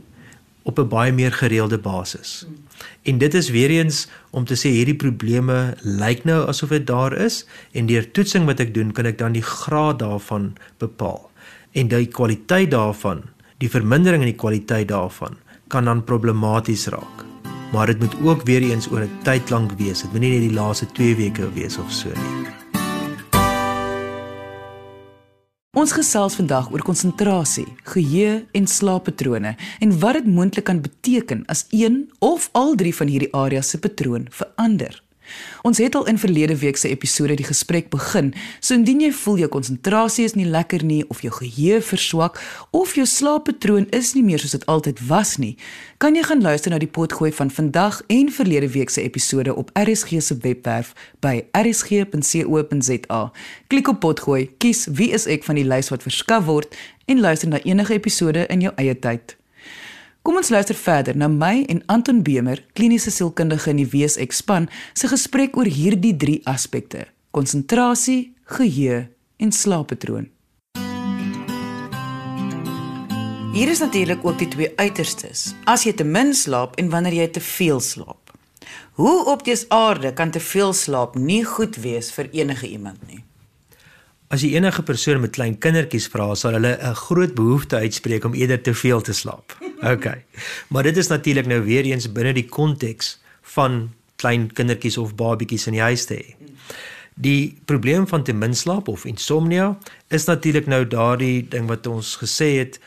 op 0.67 0.79
'n 0.79 0.89
baie 0.89 1.13
meer 1.13 1.33
gereelde 1.33 1.79
basis. 1.79 2.47
En 3.03 3.19
dit 3.19 3.35
is 3.35 3.51
weer 3.51 3.71
eens 3.71 4.09
om 4.31 4.45
te 4.45 4.55
sê 4.55 4.69
hierdie 4.69 4.97
probleme 4.97 5.77
lyk 5.83 6.25
nou 6.25 6.47
asof 6.47 6.69
dit 6.69 6.87
daar 6.87 7.13
is 7.13 7.47
en 7.73 7.87
deur 7.87 8.11
toetsing 8.11 8.45
wat 8.45 8.61
ek 8.61 8.75
doen 8.75 8.93
kan 8.93 9.07
ek 9.07 9.19
dan 9.19 9.33
die 9.33 9.43
graad 9.43 9.99
daarvan 9.99 10.57
bepaal. 10.79 11.31
En 11.73 11.89
die 11.89 12.07
kwaliteit 12.07 12.71
daarvan, 12.71 13.23
die 13.59 13.71
vermindering 13.71 14.23
in 14.23 14.33
die 14.33 14.43
kwaliteit 14.43 14.89
daarvan 14.89 15.37
kan 15.69 15.85
dan 15.85 16.05
problematies 16.05 16.87
raak. 16.87 17.25
maar 17.73 17.87
dit 17.87 17.99
moet 17.99 18.15
ook 18.25 18.43
weer 18.43 18.63
eens 18.63 18.91
oor 18.91 19.01
'n 19.01 19.19
tyd 19.23 19.51
lank 19.51 19.73
wees. 19.73 20.01
Dit 20.01 20.13
moet 20.13 20.21
nie 20.21 20.31
net 20.31 20.49
die 20.49 20.53
laaste 20.53 20.87
2 20.87 21.17
weke 21.17 21.53
wees 21.53 21.79
of 21.79 21.91
so 21.91 22.09
nie. 22.09 22.47
Ons 25.77 25.93
gesels 25.93 26.35
vandag 26.35 26.71
oor 26.73 26.83
konsentrasie, 26.83 27.67
geheue 27.83 28.47
en 28.53 28.67
slaappatrone 28.67 29.57
en 29.79 29.99
wat 29.99 30.13
dit 30.13 30.27
moontlik 30.27 30.65
kan 30.65 30.81
beteken 30.81 31.45
as 31.47 31.67
een 31.71 32.13
of 32.19 32.49
al 32.53 32.75
drie 32.75 32.95
van 32.95 33.07
hierdie 33.07 33.35
areas 33.35 33.69
se 33.69 33.79
patroon 33.79 34.27
verander. 34.31 35.06
Ons 35.63 35.79
het 35.79 35.95
al 35.95 36.07
in 36.07 36.19
verlede 36.19 36.57
week 36.57 36.77
se 36.77 36.89
episode 36.89 37.35
die 37.37 37.47
gesprek 37.47 37.91
begin. 37.91 38.33
So 38.61 38.75
indien 38.75 39.01
jy 39.01 39.13
voel 39.13 39.39
jou 39.45 39.49
konsentrasie 39.53 40.25
is 40.25 40.35
nie 40.35 40.47
lekker 40.47 40.85
nie 40.85 41.03
of 41.09 41.23
jou 41.25 41.33
geheue 41.33 41.81
verswak 41.83 42.41
of 42.71 42.95
jou 42.95 43.07
slaappatroon 43.07 43.87
is 43.91 44.15
nie 44.15 44.25
meer 44.27 44.43
soos 44.43 44.57
dit 44.57 44.67
altyd 44.67 45.01
was 45.09 45.37
nie, 45.43 45.55
kan 46.03 46.17
jy 46.17 46.25
gaan 46.27 46.43
luister 46.45 46.71
na 46.73 46.79
die 46.83 46.91
potgooi 46.91 47.33
van 47.33 47.51
vandag 47.51 48.03
en 48.13 48.31
verlede 48.33 48.69
week 48.75 48.91
se 48.91 49.03
episode 49.03 49.55
op 49.55 49.71
RSG 49.79 50.21
se 50.21 50.37
webwerf 50.43 50.93
by 51.25 51.41
rsg.co.za. 51.57 53.23
Klik 53.67 53.89
op 53.89 54.01
potgooi, 54.01 54.51
kies 54.59 54.87
wie 54.93 55.11
is 55.17 55.27
ek 55.27 55.47
van 55.49 55.59
die 55.59 55.67
lys 55.67 55.91
wat 55.95 56.07
verskaf 56.07 56.47
word 56.47 56.77
en 57.07 57.21
luister 57.21 57.49
na 57.49 57.63
enige 57.65 57.95
episode 57.95 58.47
in 58.53 58.67
jou 58.67 58.73
eie 58.77 58.95
tyd. 58.99 59.37
Kom 60.27 60.41
ons 60.41 60.49
luister 60.51 60.75
verder 60.75 61.15
na 61.15 61.29
my 61.31 61.61
en 61.71 61.85
Anton 61.87 62.19
Bemer, 62.27 62.59
kliniese 62.75 63.13
sielkundige 63.15 63.71
in 63.71 63.79
die 63.79 63.87
WSX 63.87 64.41
span, 64.43 64.65
se 64.91 65.07
gesprek 65.07 65.55
oor 65.55 65.69
hierdie 65.71 66.17
drie 66.19 66.41
aspekte: 66.51 67.05
konsentrasie, 67.31 68.33
geheue 68.57 69.05
en 69.39 69.53
slaappatroon. 69.55 70.27
Hier 73.55 73.71
is 73.71 73.79
natuurlik 73.79 74.27
ook 74.27 74.41
die 74.43 74.49
twee 74.51 74.73
uiterstes: 74.75 75.53
as 75.63 75.87
jy 75.87 75.95
te 75.95 76.05
min 76.05 76.35
slaap 76.35 76.75
en 76.83 76.91
wanneer 76.91 77.21
jy 77.21 77.29
te 77.37 77.45
veel 77.53 77.79
slaap. 77.79 78.35
Hoe 78.99 79.31
op 79.31 79.47
dese 79.47 79.71
aarde 79.71 80.11
kan 80.11 80.35
te 80.35 80.43
veel 80.43 80.75
slaap 80.75 81.15
nie 81.15 81.45
goed 81.47 81.79
wees 81.87 82.11
vir 82.11 82.33
enige 82.35 82.67
iemand 82.67 82.99
nie? 83.07 83.23
As 84.27 84.43
jy 84.43 84.57
enige 84.59 84.83
persoon 84.83 85.23
met 85.23 85.39
klein 85.39 85.55
kindertjies 85.55 86.11
vra, 86.11 86.35
sal 86.35 86.59
hulle 86.59 86.75
'n 86.83 86.99
groot 87.07 87.35
behoefte 87.35 87.77
uitspreek 87.77 88.25
om 88.25 88.35
eerder 88.35 88.59
te 88.63 88.75
veel 88.75 89.01
te 89.01 89.15
slaap. 89.15 89.66
OK. 89.93 90.07
Maar 90.69 90.83
dit 90.83 90.97
is 90.97 91.07
natuurlik 91.13 91.47
nou 91.47 91.61
weer 91.65 91.85
eens 91.85 92.13
binne 92.13 92.33
die 92.33 92.49
konteks 92.49 93.17
van 93.57 93.91
klein 94.17 94.53
kindertjies 94.53 94.99
of 94.99 95.15
babatjies 95.15 95.67
in 95.67 95.77
die 95.77 95.85
huis 95.85 96.07
te 96.09 96.19
hê. 96.19 96.35
Die 97.17 97.57
probleem 97.65 98.05
van 98.09 98.25
te 98.25 98.33
min 98.33 98.55
slaap 98.55 98.89
of 98.89 99.07
insomnia 99.09 99.79
is 100.13 100.27
natuurlik 100.29 100.67
nou 100.67 100.85
daardie 100.85 101.47
ding 101.49 101.69
wat 101.69 101.87
ons 101.87 102.17
gesê 102.21 102.59
het 102.59 102.81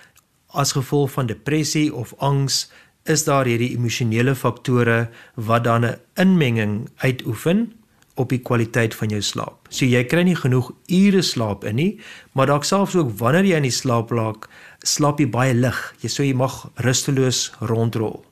as 0.53 0.73
gevolg 0.77 1.11
van 1.11 1.29
depressie 1.29 1.89
of 1.93 2.13
angs 2.17 2.67
is 3.09 3.23
daar 3.25 3.49
hierdie 3.49 3.73
emosionele 3.73 4.35
faktore 4.35 5.09
wat 5.35 5.63
dan 5.63 5.85
'n 5.85 5.97
inmenging 6.15 6.89
uitoefen 6.97 7.73
op 8.15 8.29
die 8.29 8.41
kwaliteit 8.43 8.95
van 8.95 9.09
jou 9.09 9.21
slaap. 9.21 9.67
So 9.69 9.85
jy 9.85 10.03
kry 10.03 10.23
nie 10.27 10.35
genoeg 10.35 10.71
ure 10.87 11.21
slaap 11.21 11.63
in 11.63 11.75
nie, 11.75 11.99
maar 12.35 12.47
dalk 12.51 12.63
selfs 12.63 12.95
ook 12.95 13.13
wanneer 13.17 13.47
jy 13.47 13.55
in 13.55 13.67
die 13.69 13.71
slaap 13.71 14.11
raak, 14.11 14.49
slaap 14.85 15.19
jy 15.19 15.27
baie 15.29 15.53
lig. 15.53 15.77
Jy 16.01 16.09
sou 16.09 16.25
jy 16.25 16.33
mag 16.33 16.69
rusteloos 16.75 17.51
rondrol. 17.59 18.23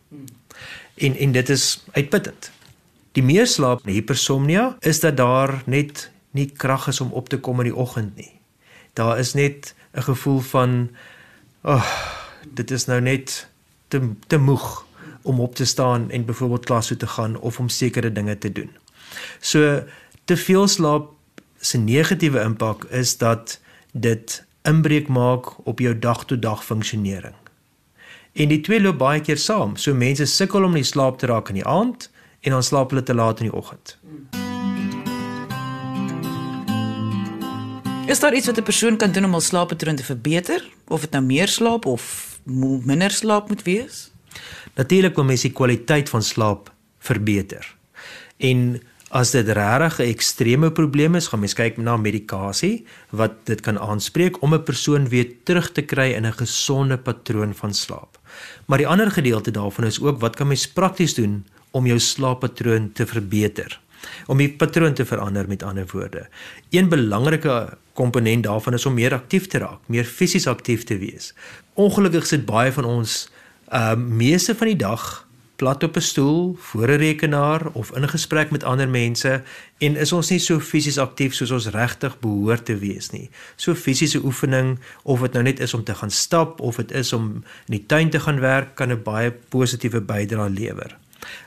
En 0.98 1.16
en 1.16 1.32
dit 1.32 1.50
is 1.50 1.84
uitputtend. 1.94 2.52
Die 3.18 3.24
meer 3.24 3.48
slaap, 3.48 3.86
hipersomnia, 3.86 4.78
is 4.82 5.00
dat 5.00 5.18
daar 5.18 5.62
net 5.66 6.10
nie 6.38 6.50
krag 6.50 6.88
is 6.88 7.02
om 7.02 7.14
op 7.18 7.30
te 7.30 7.40
kom 7.42 7.60
in 7.64 7.72
die 7.72 7.76
oggend 7.76 8.16
nie. 8.16 8.34
Daar 8.94 9.20
is 9.20 9.34
net 9.34 9.74
'n 9.94 10.02
gevoel 10.02 10.40
van 10.40 10.90
ag, 11.62 11.82
oh, 11.82 11.88
dit 12.54 12.72
is 12.72 12.86
nou 12.86 13.02
net 13.02 13.48
te 13.88 14.02
te 14.28 14.38
moeg 14.38 14.86
om 15.22 15.40
op 15.40 15.56
te 15.56 15.66
staan 15.66 16.12
en 16.12 16.26
byvoorbeeld 16.26 16.66
klas 16.66 16.88
toe 16.88 16.98
te 16.98 17.08
gaan 17.08 17.40
of 17.40 17.60
om 17.60 17.70
sekere 17.70 18.12
dinge 18.12 18.38
te 18.38 18.52
doen. 18.52 18.70
So 19.40 19.84
te 20.26 20.38
veel 20.38 20.68
slaap 20.68 21.12
se 21.60 21.78
negatiewe 21.78 22.42
impak 22.42 22.84
is 22.84 23.18
dat 23.18 23.60
dit 23.92 24.44
inbreuk 24.68 25.08
maak 25.08 25.68
op 25.68 25.80
jou 25.80 25.94
dag-tot-dag 26.00 26.66
funksionering. 26.66 27.36
En 28.34 28.52
die 28.52 28.62
twee 28.62 28.82
loop 28.82 29.00
baie 29.00 29.22
keer 29.24 29.40
saam. 29.40 29.76
So 29.76 29.96
mense 29.98 30.28
sukkel 30.30 30.68
om 30.68 30.76
nie 30.78 30.86
slaap 30.86 31.18
te 31.18 31.30
raak 31.32 31.50
in 31.50 31.62
die 31.62 31.66
aand 31.68 32.10
en 32.46 32.54
dan 32.54 32.64
slaap 32.64 32.92
hulle 32.94 33.04
te 33.04 33.16
laat 33.16 33.40
in 33.42 33.50
die 33.50 33.56
oggend. 33.56 33.98
Is 38.08 38.20
daar 38.20 38.36
iets 38.36 38.46
wat 38.46 38.58
'n 38.58 38.64
persoon 38.64 38.98
kan 38.98 39.12
doen 39.12 39.26
om 39.26 39.32
hul 39.32 39.42
slaappatroon 39.42 39.96
te 39.96 40.04
verbeter 40.04 40.64
of 40.88 41.02
dit 41.02 41.12
nou 41.12 41.24
meer 41.24 41.48
slaap 41.48 41.86
of 41.86 42.40
minder 42.44 43.12
slaap 43.12 43.48
moet 43.48 43.64
wees? 43.64 44.12
Natuurlik 44.76 45.16
wil 45.16 45.24
mens 45.24 45.42
die 45.42 45.52
kwaliteit 45.52 46.10
van 46.10 46.24
slaap 46.24 46.72
verbeter. 47.00 47.76
En 48.38 48.82
As 49.08 49.32
dit 49.32 49.48
regtig 49.48 50.00
'n 50.00 50.10
ekstreme 50.12 50.72
probleem 50.72 51.16
is, 51.16 51.28
gaan 51.28 51.40
mens 51.40 51.54
kyk 51.54 51.78
na 51.78 51.98
medikasie 51.98 52.86
wat 53.10 53.46
dit 53.46 53.62
kan 53.62 53.80
aanspreek 53.80 54.42
om 54.42 54.54
'n 54.54 54.64
persoon 54.64 55.08
weer 55.08 55.28
terug 55.44 55.72
te 55.72 55.82
kry 55.82 56.12
in 56.12 56.26
'n 56.26 56.34
gesonde 56.34 56.98
patroon 56.98 57.54
van 57.54 57.74
slaap. 57.74 58.20
Maar 58.66 58.78
die 58.78 58.88
ander 58.88 59.12
gedeelte 59.12 59.52
daarvan 59.52 59.86
is 59.86 60.02
ook 60.02 60.20
wat 60.20 60.36
kan 60.36 60.48
mens 60.48 60.68
prakties 60.68 61.14
doen 61.14 61.46
om 61.72 61.86
jou 61.86 62.00
slaappatroon 62.00 62.92
te 62.92 63.06
verbeter? 63.06 63.80
Om 64.28 64.38
die 64.38 64.52
patroon 64.52 64.94
te 64.94 65.06
verander 65.06 65.48
met 65.48 65.64
ander 65.64 65.86
woorde. 65.92 66.28
Een 66.70 66.90
belangrike 66.90 67.78
komponent 67.94 68.44
daarvan 68.44 68.74
is 68.74 68.86
om 68.86 68.94
meer 68.94 69.14
aktief 69.14 69.48
te 69.48 69.58
raak, 69.58 69.80
meer 69.86 70.06
fisies 70.06 70.48
aktief 70.48 70.84
te 70.84 70.98
wees. 70.98 71.34
Ongelukkig 71.74 72.26
sit 72.26 72.46
baie 72.46 72.72
van 72.72 72.86
ons 72.86 73.30
uh 73.74 73.96
meeste 73.96 74.56
van 74.56 74.68
die 74.68 74.76
dag 74.76 75.27
plat 75.58 75.84
op 75.84 75.96
'n 75.98 76.02
stoel 76.02 76.56
voor 76.60 76.88
'n 76.88 76.98
rekenaar 76.98 77.62
of 77.74 77.92
in 77.92 78.10
gesprek 78.10 78.52
met 78.52 78.64
ander 78.64 78.90
mense 78.90 79.44
en 79.78 79.96
is 79.96 80.12
ons 80.12 80.30
nie 80.30 80.40
so 80.40 80.60
fisies 80.60 80.98
aktief 80.98 81.34
soos 81.34 81.52
ons 81.52 81.68
regtig 81.68 82.20
behoort 82.20 82.66
te 82.66 82.78
wees 82.78 83.10
nie. 83.10 83.30
So 83.56 83.76
fisiese 83.76 84.24
oefening 84.24 84.80
of 85.04 85.22
dit 85.22 85.34
nou 85.34 85.44
net 85.44 85.60
is 85.60 85.74
om 85.74 85.84
te 85.84 85.96
gaan 85.96 86.12
stap 86.12 86.60
of 86.60 86.76
dit 86.76 86.92
is 86.92 87.14
om 87.14 87.44
in 87.66 87.78
die 87.78 87.86
tuin 87.86 88.10
te 88.10 88.20
gaan 88.20 88.40
werk 88.40 88.76
kan 88.76 88.92
'n 88.92 89.04
baie 89.04 89.32
positiewe 89.32 90.02
bydrae 90.02 90.50
lewer. 90.50 90.98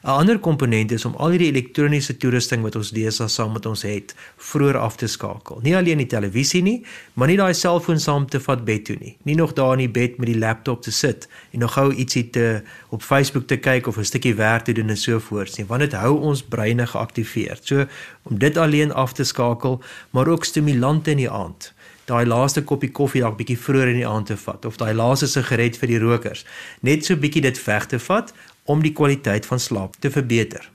'n 0.02 0.08
Ander 0.08 0.38
komponent 0.38 0.90
is 0.92 1.04
om 1.04 1.14
al 1.14 1.30
hierdie 1.30 1.49
elektroniese 1.49 2.16
toerusting 2.16 2.62
wat 2.62 2.76
ons 2.76 2.90
deesdae 2.90 3.28
saam 3.28 3.52
met 3.52 3.66
ons 3.66 3.82
het, 3.82 4.14
vroeër 4.37 4.76
af 4.76 4.96
te 4.96 5.06
skakel. 5.06 5.60
Nie 5.62 5.76
alleen 5.76 5.99
die 5.99 6.06
televisie 6.06 6.62
nie, 6.62 6.84
maar 7.14 7.28
nie 7.28 7.37
daai 7.37 7.54
selfoon 7.54 8.00
saam 8.00 8.26
te 8.26 8.40
vat 8.40 8.64
bed 8.64 8.84
toe 8.84 8.96
nie. 9.00 9.16
Nie 9.22 9.34
nog 9.34 9.52
daar 9.52 9.72
in 9.72 9.78
die 9.78 9.88
bed 10.00 10.18
met 10.18 10.26
die 10.26 10.38
laptop 10.38 10.82
te 10.82 10.92
sit 10.92 11.28
en 11.52 11.58
nog 11.58 11.72
gou 11.72 11.92
ietsie 11.94 12.30
te 12.30 12.62
op 12.88 13.02
Facebook 13.02 13.46
te 13.46 13.56
kyk 13.56 13.87
of 13.87 13.96
'n 13.99 14.04
stukkie 14.04 14.34
werk 14.34 14.64
te 14.64 14.72
doen 14.72 14.88
en 14.88 14.96
so 14.96 15.18
voort 15.18 15.56
nie, 15.58 15.66
want 15.66 15.80
dit 15.80 15.92
hou 15.92 16.20
ons 16.20 16.42
breine 16.42 16.87
geaktiveer. 16.87 17.58
So 17.62 17.87
om 18.22 18.38
dit 18.38 18.56
alleen 18.56 18.92
af 18.92 19.12
te 19.12 19.25
skakel, 19.25 19.82
maar 20.10 20.28
ook 20.28 20.44
stimulante 20.44 21.10
in 21.10 21.16
die 21.16 21.30
aand 21.30 21.72
daai 22.10 22.26
laaste 22.26 22.62
koppie 22.66 22.90
koffie 22.94 23.22
dalk 23.22 23.38
bietjie 23.38 23.58
vroeër 23.60 23.92
in 23.92 24.00
die 24.00 24.08
aand 24.08 24.30
te 24.30 24.37
vat 24.40 24.66
of 24.68 24.78
daai 24.80 24.92
laaste 24.99 25.28
sigaret 25.30 25.78
vir 25.80 25.92
die 25.92 26.00
rokers 26.02 26.44
net 26.87 27.06
so 27.06 27.18
bietjie 27.20 27.44
dit 27.46 27.60
veg 27.66 27.87
te 27.92 28.00
vat 28.06 28.32
om 28.70 28.84
die 28.84 28.94
kwaliteit 28.94 29.48
van 29.50 29.60
slaap 29.60 29.98
te 29.98 30.10
verbeter. 30.14 30.70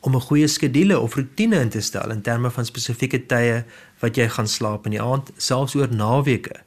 Om 0.00 0.16
'n 0.16 0.26
goeie 0.28 0.48
skedule 0.48 0.98
of 0.98 1.14
rotine 1.14 1.60
in 1.60 1.68
te 1.68 1.80
stel 1.80 2.10
in 2.10 2.22
terme 2.22 2.50
van 2.50 2.64
spesifieke 2.64 3.26
tye 3.26 3.64
wat 4.00 4.16
jy 4.16 4.28
gaan 4.28 4.48
slaap 4.48 4.86
in 4.86 4.96
die 4.96 5.02
aand, 5.02 5.30
selfs 5.36 5.74
oor 5.74 5.88
naweke. 5.90 6.62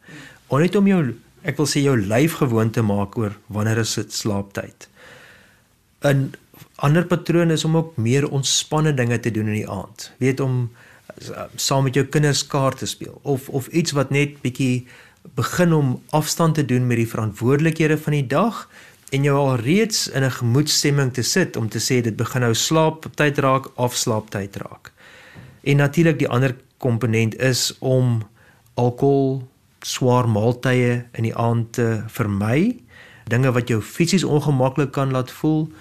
Om 0.48 0.60
net 0.60 0.76
om 0.76 0.88
jou, 0.88 1.16
ek 1.44 1.58
wil 1.58 1.66
sê 1.66 1.82
jou 1.82 1.98
lyf 1.98 2.34
gewoon 2.34 2.72
te 2.72 2.82
maak 2.82 3.18
oor 3.18 3.34
wanneer 3.48 3.78
is 3.78 3.94
dit 3.94 4.14
slaaptyd. 4.14 4.88
'n 6.04 6.34
Ander 6.76 7.06
patroon 7.06 7.52
is 7.52 7.66
om 7.66 7.78
ook 7.78 7.98
meer 7.98 8.30
ontspanne 8.30 8.94
dinge 8.94 9.20
te 9.20 9.32
doen 9.32 9.48
in 9.48 9.62
die 9.62 9.70
aand. 9.70 10.12
Weet 10.18 10.40
om 10.40 10.72
saam 11.56 11.84
met 11.84 11.96
jou 11.96 12.06
kinders 12.06 12.48
kaart 12.48 12.78
te 12.78 12.86
speel 12.86 13.20
of 13.22 13.50
of 13.50 13.68
iets 13.68 13.92
wat 13.92 14.10
net 14.10 14.42
bietjie 14.42 14.88
begin 15.36 15.74
om 15.74 16.02
afstand 16.10 16.56
te 16.56 16.66
doen 16.66 16.88
met 16.88 16.98
die 16.98 17.08
verantwoordelikhede 17.08 17.98
van 17.98 18.14
die 18.18 18.28
dag 18.28 18.70
en 19.14 19.26
jou 19.28 19.36
al 19.38 19.56
reeds 19.62 20.08
in 20.08 20.24
'n 20.24 20.32
gemoedstemming 20.32 21.14
te 21.14 21.22
sit 21.22 21.56
om 21.56 21.70
te 21.70 21.80
sê 21.80 22.02
dit 22.02 22.16
begin 22.16 22.42
nou 22.42 22.54
slaaptyd 22.54 23.38
raak 23.38 23.66
of 23.76 23.96
slaaptyd 23.96 24.56
raak. 24.56 24.92
En 25.64 25.76
natuurlik 25.78 26.20
die 26.20 26.30
ander 26.30 26.56
komponent 26.78 27.36
is 27.40 27.76
om 27.80 28.24
alkohol, 28.74 29.48
swaar 29.80 30.30
maaltye 30.30 31.06
in 31.12 31.24
die 31.24 31.36
aand 31.36 31.74
te 31.74 32.04
vermy. 32.08 32.76
Dinge 33.28 33.52
wat 33.52 33.68
jou 33.68 33.82
fisies 33.82 34.24
ongemaklik 34.24 34.92
kan 34.92 35.12
laat 35.12 35.32
voel 35.32 35.72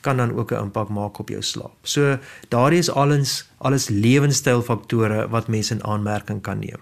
kan 0.00 0.16
dan 0.16 0.34
ook 0.34 0.52
'n 0.52 0.62
impak 0.62 0.88
maak 0.88 1.18
op 1.18 1.28
jou 1.28 1.42
slaap. 1.42 1.76
So 1.82 2.18
daardie 2.48 2.78
is 2.78 2.90
alles 2.90 3.48
alles 3.58 3.88
lewenstylfaktore 3.88 5.28
wat 5.28 5.48
mense 5.48 5.74
in 5.74 5.84
aanmerking 5.84 6.42
kan 6.42 6.58
neem. 6.58 6.80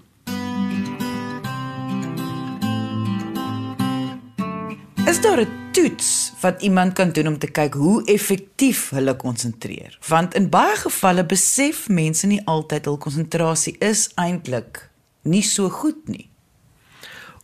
Is 5.07 5.21
daar 5.21 5.41
'n 5.41 5.60
toets 5.71 6.33
wat 6.41 6.63
iemand 6.63 6.93
kan 6.93 7.13
doen 7.13 7.27
om 7.27 7.39
te 7.39 7.47
kyk 7.51 7.75
hoe 7.75 8.05
effektief 8.11 8.89
hulle 8.91 9.17
konsentreer. 9.17 9.99
Want 10.09 10.35
in 10.35 10.49
baie 10.51 10.77
gevalle 10.77 11.25
besef 11.27 11.89
mense 11.89 12.27
nie 12.27 12.41
altyd 12.51 12.89
hul 12.91 12.99
konsentrasie 12.99 13.77
is 13.79 14.09
eintlik 14.21 14.83
nie 15.23 15.45
so 15.47 15.69
goed 15.69 16.09
nie. 16.09 16.29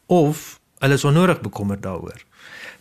Of 0.06 0.58
hulle 0.82 0.98
is 0.98 1.04
onnodig 1.04 1.40
bekommerd 1.40 1.82
daaroor. 1.82 2.22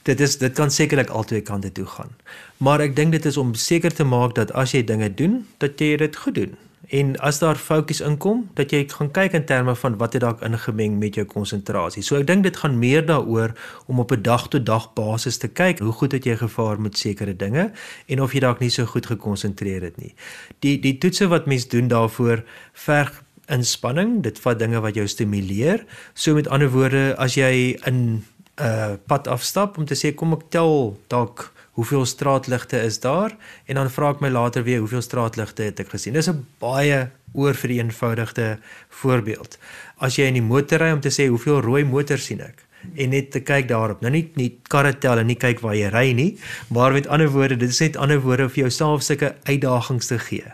Dit 0.06 0.20
is 0.20 0.38
dit 0.38 0.54
kan 0.54 0.72
sekerlik 0.72 1.10
albei 1.10 1.42
kante 1.42 1.72
toe 1.72 1.86
gaan. 1.86 2.14
Maar 2.58 2.88
ek 2.88 2.96
dink 2.96 3.16
dit 3.16 3.25
is 3.25 3.38
om 3.38 3.54
seker 3.54 3.94
te 3.94 4.06
maak 4.06 4.36
dat 4.38 4.54
as 4.54 4.74
jy 4.74 4.84
dinge 4.86 5.10
doen, 5.14 5.44
dat 5.58 5.80
jy 5.82 5.96
dit 5.98 6.16
goed 6.16 6.36
doen. 6.36 6.58
En 6.89 7.18
as 7.20 7.39
daar 7.39 7.56
fokus 7.56 8.01
inkom, 8.01 8.50
dat 8.54 8.72
jy 8.72 8.84
gaan 8.89 9.12
kyk 9.12 9.34
in 9.34 9.46
terme 9.46 9.75
van 9.75 9.98
wat 9.98 10.13
het 10.13 10.22
dalk 10.22 10.42
ingemeng 10.46 10.98
met 11.00 11.15
jou 11.15 11.25
konsentrasie. 11.25 12.04
So 12.04 12.20
ek 12.20 12.27
dink 12.27 12.44
dit 12.44 12.58
gaan 12.58 12.80
meer 12.80 13.06
daaroor 13.06 13.56
om 13.88 14.00
op 14.00 14.12
'n 14.12 14.22
dag-tot-dag 14.22 14.94
basis 14.94 15.38
te 15.38 15.48
kyk 15.48 15.80
hoe 15.80 15.92
goed 15.92 16.12
het 16.12 16.25
jy 16.25 16.36
gevaar 16.36 16.82
met 16.82 16.98
sekere 16.98 17.36
dinge 17.36 17.72
en 18.08 18.22
of 18.22 18.34
jy 18.34 18.39
dalk 18.39 18.60
nie 18.60 18.70
so 18.70 18.86
goed 18.86 19.06
gekonsentreer 19.06 19.82
het 19.82 19.98
nie. 19.98 20.13
Die 20.60 20.80
die 20.80 20.98
toetse 20.98 21.27
wat 21.27 21.46
mens 21.46 21.68
doen 21.68 21.88
daarvoor 21.88 22.44
verg 22.74 23.24
inspanning. 23.48 24.22
Dit 24.24 24.39
vat 24.39 24.60
dinge 24.60 24.80
wat 24.80 24.96
jou 24.96 25.08
stimuleer. 25.08 25.86
So 26.13 26.34
met 26.34 26.48
ander 26.48 26.70
woorde, 26.70 27.15
as 27.18 27.36
jy 27.36 27.77
in 27.86 28.24
'n 28.56 28.63
uh, 28.63 28.94
pad 29.08 29.27
afstap 29.27 29.77
om 29.77 29.86
te 29.86 29.96
sê 29.96 30.13
kom 30.15 30.34
ek 30.34 30.50
tel 30.50 30.98
dalk 31.08 31.51
hoeveel 31.75 32.05
straatligte 32.05 32.79
is 32.82 33.00
daar 33.03 33.36
en 33.65 33.75
dan 33.75 33.89
vra 33.91 34.13
ek 34.15 34.22
my 34.24 34.29
later 34.32 34.63
weer 34.63 34.79
hoeveel 34.84 35.03
straatligte 35.03 35.67
het 35.67 35.82
ek 35.84 35.91
gesien. 35.91 36.15
Dis 36.15 36.29
'n 36.32 36.46
baie 36.63 37.10
oorvereenvoudigde 37.34 38.60
voorbeeld. 38.89 39.58
As 40.00 40.15
jy 40.15 40.27
in 40.32 40.39
die 40.39 40.46
motor 40.46 40.79
ry 40.79 40.91
om 40.91 41.01
te 41.03 41.12
sê 41.12 41.27
hoeveel 41.27 41.62
rooi 41.62 41.84
motors 41.84 42.25
sien 42.25 42.41
ek 42.41 42.63
en 42.96 43.10
net 43.10 43.32
te 43.32 43.39
kyk 43.39 43.67
daarop. 43.67 44.01
Nou 44.01 44.12
nie 44.12 44.32
nie 44.36 44.58
karre 44.70 44.94
tel 44.98 45.20
en 45.20 45.27
nie 45.27 45.36
kyk 45.36 45.60
waar 45.60 45.75
jy 45.75 45.89
ry 45.89 46.12
nie, 46.13 46.38
maar 46.70 46.94
met 46.94 47.08
ander 47.08 47.29
woorde, 47.29 47.58
dit 47.58 47.70
is 47.70 47.79
net 47.79 47.98
ander 47.98 48.22
woorde 48.22 48.50
vir 48.50 48.63
jouself 48.63 49.03
sulke 49.03 49.36
uitdagings 49.44 50.08
te 50.08 50.20
gee. 50.20 50.46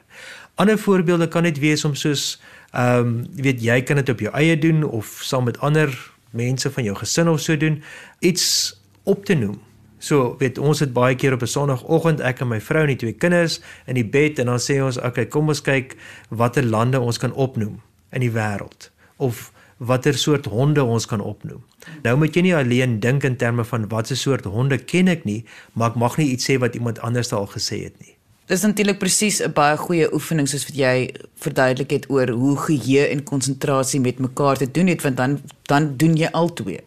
Ander 0.56 0.78
voorbeelde 0.78 1.28
kan 1.28 1.44
net 1.44 1.60
wees 1.60 1.86
om 1.86 1.96
soos 1.96 2.40
ehm 2.74 3.00
um, 3.00 3.26
jy 3.36 3.44
weet 3.44 3.62
jy 3.62 3.82
kan 3.82 3.96
dit 3.96 4.10
op 4.10 4.20
jou 4.20 4.34
eie 4.34 4.58
doen 4.58 4.84
of 4.84 5.20
saam 5.22 5.44
met 5.44 5.60
ander 5.60 5.92
mense 6.32 6.72
van 6.72 6.84
jou 6.84 6.96
gesin 6.96 7.28
of 7.28 7.42
so 7.42 7.58
doen, 7.58 7.84
iets 8.20 8.80
op 9.04 9.26
te 9.26 9.34
noem 9.36 9.60
So, 10.02 10.36
weet 10.42 10.58
ons 10.58 10.80
het 10.82 10.94
baie 10.94 11.16
keer 11.16 11.36
op 11.38 11.44
'n 11.46 11.48
Sondagoggend 11.48 12.22
ek 12.26 12.42
en 12.42 12.48
my 12.48 12.60
vrou 12.60 12.82
en 12.82 12.88
die 12.88 12.96
twee 12.96 13.14
kinders 13.14 13.62
in 13.86 13.96
die 13.96 14.06
bed 14.06 14.40
en 14.40 14.46
dan 14.46 14.60
sê 14.60 14.82
ons, 14.84 14.98
"Oké, 14.98 15.08
okay, 15.08 15.26
kom 15.26 15.48
ons 15.48 15.62
kyk 15.62 15.96
watter 16.30 16.64
lande 16.64 17.00
ons 17.00 17.18
kan 17.18 17.34
opnoem 17.34 17.82
in 18.12 18.22
die 18.22 18.32
wêreld 18.32 18.90
of 19.18 19.52
watter 19.78 20.14
soort 20.14 20.46
honde 20.46 20.84
ons 20.84 21.06
kan 21.06 21.22
opnoem." 21.22 21.64
Nou 22.04 22.18
moet 22.18 22.36
jy 22.36 22.42
nie 22.42 22.56
alleen 22.56 23.00
dink 23.00 23.24
in 23.24 23.36
terme 23.36 23.64
van 23.64 23.88
watter 23.88 24.18
soort 24.18 24.46
honde 24.46 24.78
ken 24.78 25.08
ek 25.08 25.24
nie, 25.24 25.46
maar 25.74 25.90
ek 25.90 25.96
mag 25.96 26.18
nie 26.18 26.32
iets 26.32 26.50
sê 26.50 26.58
wat 26.58 26.76
iemand 26.76 27.00
anders 27.00 27.34
al 27.34 27.48
gesê 27.48 27.84
het 27.84 28.00
nie. 28.00 28.16
Dis 28.48 28.62
natuurlik 28.62 29.00
presies 29.00 29.40
'n 29.40 29.54
baie 29.54 29.78
goeie 29.78 30.14
oefening 30.14 30.48
soos 30.48 30.66
wat 30.66 30.76
jy 30.76 31.14
verduidelik 31.36 31.92
het 31.92 32.10
oor 32.10 32.30
hoe 32.30 32.58
geheue 32.58 33.08
en 33.08 33.24
konsentrasie 33.24 34.00
met 34.00 34.20
mekaar 34.20 34.58
te 34.58 34.72
doen 34.72 34.88
het 34.88 35.02
want 35.02 35.18
dan 35.18 35.42
dan 35.62 35.98
doen 35.98 36.16
jy 36.16 36.28
al 36.32 36.54
twee. 36.54 36.80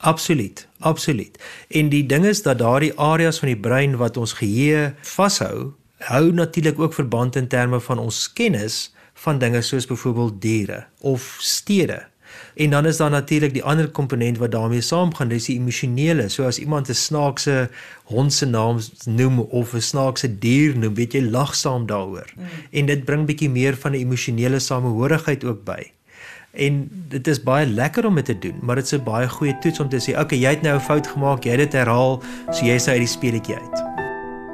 Absoluut, 0.00 0.68
absoluut. 0.78 1.36
En 1.68 1.88
die 1.88 2.06
ding 2.06 2.24
is 2.24 2.42
dat 2.42 2.58
daardie 2.58 2.94
areas 2.96 3.38
van 3.38 3.52
die 3.52 3.60
brein 3.60 3.96
wat 4.00 4.16
ons 4.16 4.32
geheue 4.38 4.94
vashou, 5.02 5.72
hou 6.08 6.32
natuurlik 6.32 6.78
ook 6.80 6.94
verband 6.96 7.36
in 7.36 7.48
terme 7.52 7.80
van 7.80 7.98
ons 7.98 8.32
kennis 8.32 8.94
van 9.20 9.38
dinge 9.38 9.60
soos 9.62 9.86
byvoorbeeld 9.86 10.40
diere 10.40 10.86
of 10.98 11.36
stede. 11.38 12.06
En 12.54 12.70
dan 12.70 12.86
is 12.86 12.96
daar 12.96 13.10
natuurlik 13.10 13.52
die 13.52 13.64
ander 13.64 13.90
komponent 13.90 14.38
wat 14.38 14.50
daarmee 14.50 14.80
saamgaan, 14.80 15.28
dis 15.28 15.44
die 15.50 15.58
emosionele. 15.58 16.28
So 16.28 16.46
as 16.46 16.58
iemand 16.58 16.88
'n 16.88 16.94
snaakse 16.94 17.70
hond 18.04 18.32
se 18.32 18.46
naam 18.46 18.78
noem 19.04 19.38
of 19.38 19.74
'n 19.74 19.80
snaakse 19.80 20.38
dier 20.38 20.78
noem, 20.78 20.94
weet 20.94 21.12
jy 21.12 21.20
lag 21.20 21.54
saam 21.54 21.86
daaroor. 21.86 22.32
Mm. 22.36 22.44
En 22.70 22.86
dit 22.86 23.04
bring 23.04 23.26
bietjie 23.26 23.50
meer 23.50 23.76
van 23.76 23.92
'n 23.92 23.94
emosionele 23.94 24.58
samehorigheid 24.58 25.44
ook 25.44 25.64
by. 25.64 25.92
En 26.52 26.88
dit 27.08 27.26
is 27.26 27.42
baie 27.42 27.66
lekker 27.66 28.06
om 28.06 28.14
dit 28.14 28.24
te 28.24 28.38
doen, 28.38 28.58
maar 28.62 28.74
dit 28.74 28.84
is 28.84 28.92
'n 28.92 29.04
baie 29.04 29.28
goeie 29.28 29.58
toets 29.58 29.80
om 29.80 29.88
te 29.88 30.00
sê, 30.00 30.10
"Oké, 30.10 30.20
okay, 30.20 30.38
jy 30.38 30.50
het 30.50 30.62
nou 30.62 30.76
'n 30.76 30.80
fout 30.80 31.06
gemaak, 31.06 31.44
jy 31.44 31.50
het 31.50 31.58
dit 31.58 31.72
herhaal, 31.72 32.22
so 32.50 32.64
jy 32.64 32.74
is 32.74 32.88
uit 32.88 32.98
die 32.98 33.06
speletjie 33.06 33.54
uit." 33.54 33.84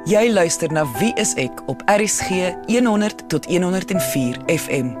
Jy 0.05 0.31
luister 0.31 0.71
na 0.71 0.85
Wie 0.99 1.13
is 1.13 1.33
ek 1.33 1.67
op 1.67 1.81
RSG 1.85 2.55
100 2.65 3.29
tot 3.29 3.45
104 3.45 4.37
FM. 4.45 4.95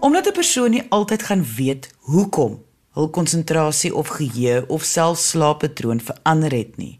Omdat 0.00 0.26
'n 0.26 0.32
persoon 0.32 0.70
nie 0.70 0.86
altyd 0.88 1.22
gaan 1.22 1.44
weet 1.56 1.90
hoekom 1.98 2.62
hul 2.94 3.10
konsentrasie 3.10 3.94
of 3.94 4.08
geheue 4.08 4.64
of 4.66 4.82
selfs 4.82 5.28
slaappatroon 5.28 6.00
verander 6.00 6.52
het 6.54 6.76
nie. 6.76 6.98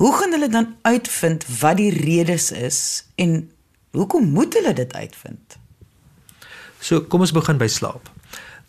Hoe 0.00 0.12
gaan 0.12 0.32
hulle 0.32 0.48
dan 0.48 0.74
uitvind 0.82 1.44
wat 1.60 1.76
die 1.76 1.92
redes 1.92 2.50
is 2.52 2.78
en 3.14 3.50
hoekom 3.90 4.32
moet 4.32 4.54
hulle 4.54 4.72
dit 4.72 4.94
uitvind? 4.94 5.58
So 6.86 7.02
kom 7.10 7.24
ons 7.24 7.34
begin 7.34 7.58
by 7.58 7.66
slaap. 7.66 8.06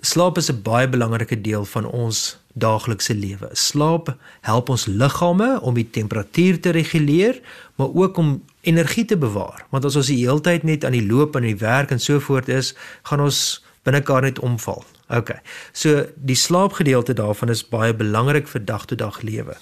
Slaap 0.01 0.38
is 0.41 0.49
'n 0.49 0.62
baie 0.65 0.89
belangrike 0.89 1.38
deel 1.41 1.65
van 1.65 1.86
ons 1.86 2.38
daaglikse 2.53 3.13
lewe. 3.13 3.49
Slaap 3.53 4.17
help 4.41 4.69
ons 4.69 4.86
liggame 4.86 5.62
om 5.62 5.73
die 5.73 5.89
temperatuur 5.89 6.60
te 6.60 6.69
reguleer, 6.69 7.41
maar 7.75 7.93
ook 7.93 8.17
om 8.17 8.43
energie 8.62 9.06
te 9.06 9.17
bewaar. 9.17 9.65
Want 9.69 9.86
as 9.86 9.95
ons 9.95 10.08
die 10.08 10.25
hele 10.25 10.41
tyd 10.41 10.63
net 10.63 10.86
aan 10.86 10.97
die 10.97 11.06
loop 11.06 11.36
en 11.36 11.43
die 11.43 11.58
werk 11.58 11.91
en 11.91 11.99
so 11.99 12.19
voort 12.19 12.49
is, 12.49 12.73
gaan 13.03 13.21
ons 13.21 13.63
binnekar 13.84 14.21
net 14.21 14.39
omval. 14.39 14.84
OK. 15.10 15.30
So 15.71 16.06
die 16.15 16.36
slaapgedeelte 16.36 17.13
daarvan 17.13 17.49
is 17.49 17.69
baie 17.69 17.93
belangrik 17.93 18.47
vir 18.47 18.65
dag-tot-dag 18.65 19.21
lewe. 19.21 19.58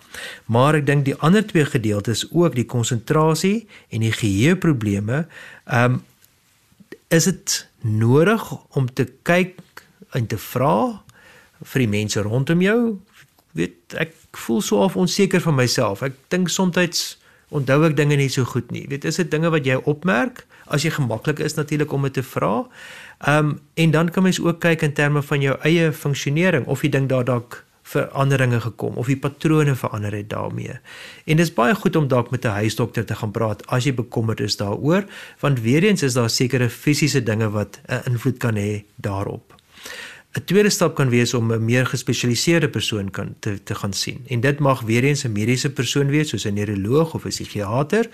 Maar 0.45 0.75
ek 0.75 0.85
dink 0.85 1.05
die 1.05 1.15
ander 1.19 1.45
twee 1.47 1.65
gedeeltes 1.65 2.25
ook 2.31 2.55
die 2.55 2.65
konsentrasie 2.65 3.67
en 3.89 3.99
die 3.99 4.15
geheueprobleme, 4.15 5.27
ehm 5.65 5.91
um, 5.91 6.03
is 7.07 7.23
dit 7.23 7.67
nodig 7.85 8.43
om 8.75 8.87
te 8.93 9.05
kyk 9.23 9.83
en 10.17 10.27
te 10.27 10.37
vra 10.41 11.03
vir 11.61 11.85
die 11.85 11.91
mense 11.91 12.21
rondom 12.25 12.61
jou. 12.61 12.79
Weet 13.55 13.95
ek 14.01 14.15
voel 14.45 14.61
so 14.65 14.81
of 14.83 14.97
onseker 14.99 15.43
van 15.43 15.55
myself. 15.55 16.03
Ek 16.03 16.17
dink 16.33 16.49
soms 16.51 17.17
onthou 17.55 17.83
ek 17.85 17.95
dinge 17.95 18.17
nie 18.17 18.29
so 18.29 18.43
goed 18.43 18.71
nie. 18.73 18.85
Weet 18.89 19.05
is 19.05 19.19
dit 19.21 19.29
dinge 19.31 19.51
wat 19.53 19.67
jy 19.67 19.77
opmerk 19.85 20.43
as 20.65 20.83
jy 20.83 20.91
gemaklik 20.95 21.39
is 21.45 21.53
natuurlik 21.55 21.93
om 21.93 22.07
dit 22.07 22.17
te 22.17 22.25
vra. 22.25 22.65
Ehm 23.25 23.53
um, 23.53 23.59
en 23.75 23.91
dan 23.91 24.09
kan 24.09 24.23
mens 24.23 24.41
ook 24.41 24.59
kyk 24.59 24.81
in 24.81 24.93
terme 24.93 25.21
van 25.21 25.41
jou 25.41 25.57
eie 25.61 25.91
funksionering 25.91 26.65
of 26.65 26.81
jy 26.81 26.89
dink 26.89 27.09
daar 27.09 27.25
dalk 27.25 27.64
veranderinge 27.85 28.59
gekom 28.63 28.97
of 28.97 29.09
die 29.11 29.19
patrone 29.21 29.75
verander 29.77 30.15
het 30.17 30.29
daarmee. 30.29 30.79
En 31.25 31.37
dis 31.37 31.53
baie 31.53 31.75
goed 31.77 31.95
om 31.95 32.07
dalk 32.09 32.31
met 32.33 32.45
'n 32.45 32.57
huisdokter 32.65 33.05
te 33.05 33.15
gaan 33.15 33.31
praat 33.31 33.65
as 33.67 33.83
jy 33.83 33.93
bekommerd 33.93 34.39
is 34.39 34.57
daaroor, 34.57 35.05
want 35.39 35.61
weer 35.61 35.83
eens 35.83 36.01
is 36.01 36.13
daar 36.13 36.29
sekere 36.29 36.69
fisiese 36.69 37.23
dinge 37.23 37.49
wat 37.49 37.79
'n 37.87 38.01
invloed 38.05 38.37
kan 38.37 38.55
hê 38.55 38.83
daarop. 38.95 39.53
'n 40.35 40.43
Tweede 40.43 40.69
stap 40.69 40.95
kan 40.95 41.09
wees 41.09 41.33
om 41.33 41.51
'n 41.51 41.65
meer 41.65 41.85
gespesialiseerde 41.85 42.69
persoon 42.69 43.11
kan 43.11 43.35
te 43.39 43.63
te 43.63 43.75
gaan 43.75 43.93
sien. 43.93 44.23
En 44.27 44.39
dit 44.39 44.59
mag 44.59 44.81
weer 44.81 45.03
eens 45.03 45.23
'n 45.23 45.31
mediese 45.31 45.69
persoon 45.69 46.07
wees 46.07 46.29
soos 46.29 46.45
'n 46.45 46.53
neuroloog 46.53 47.13
of 47.13 47.25
'n 47.25 47.29
psigiater. 47.29 48.09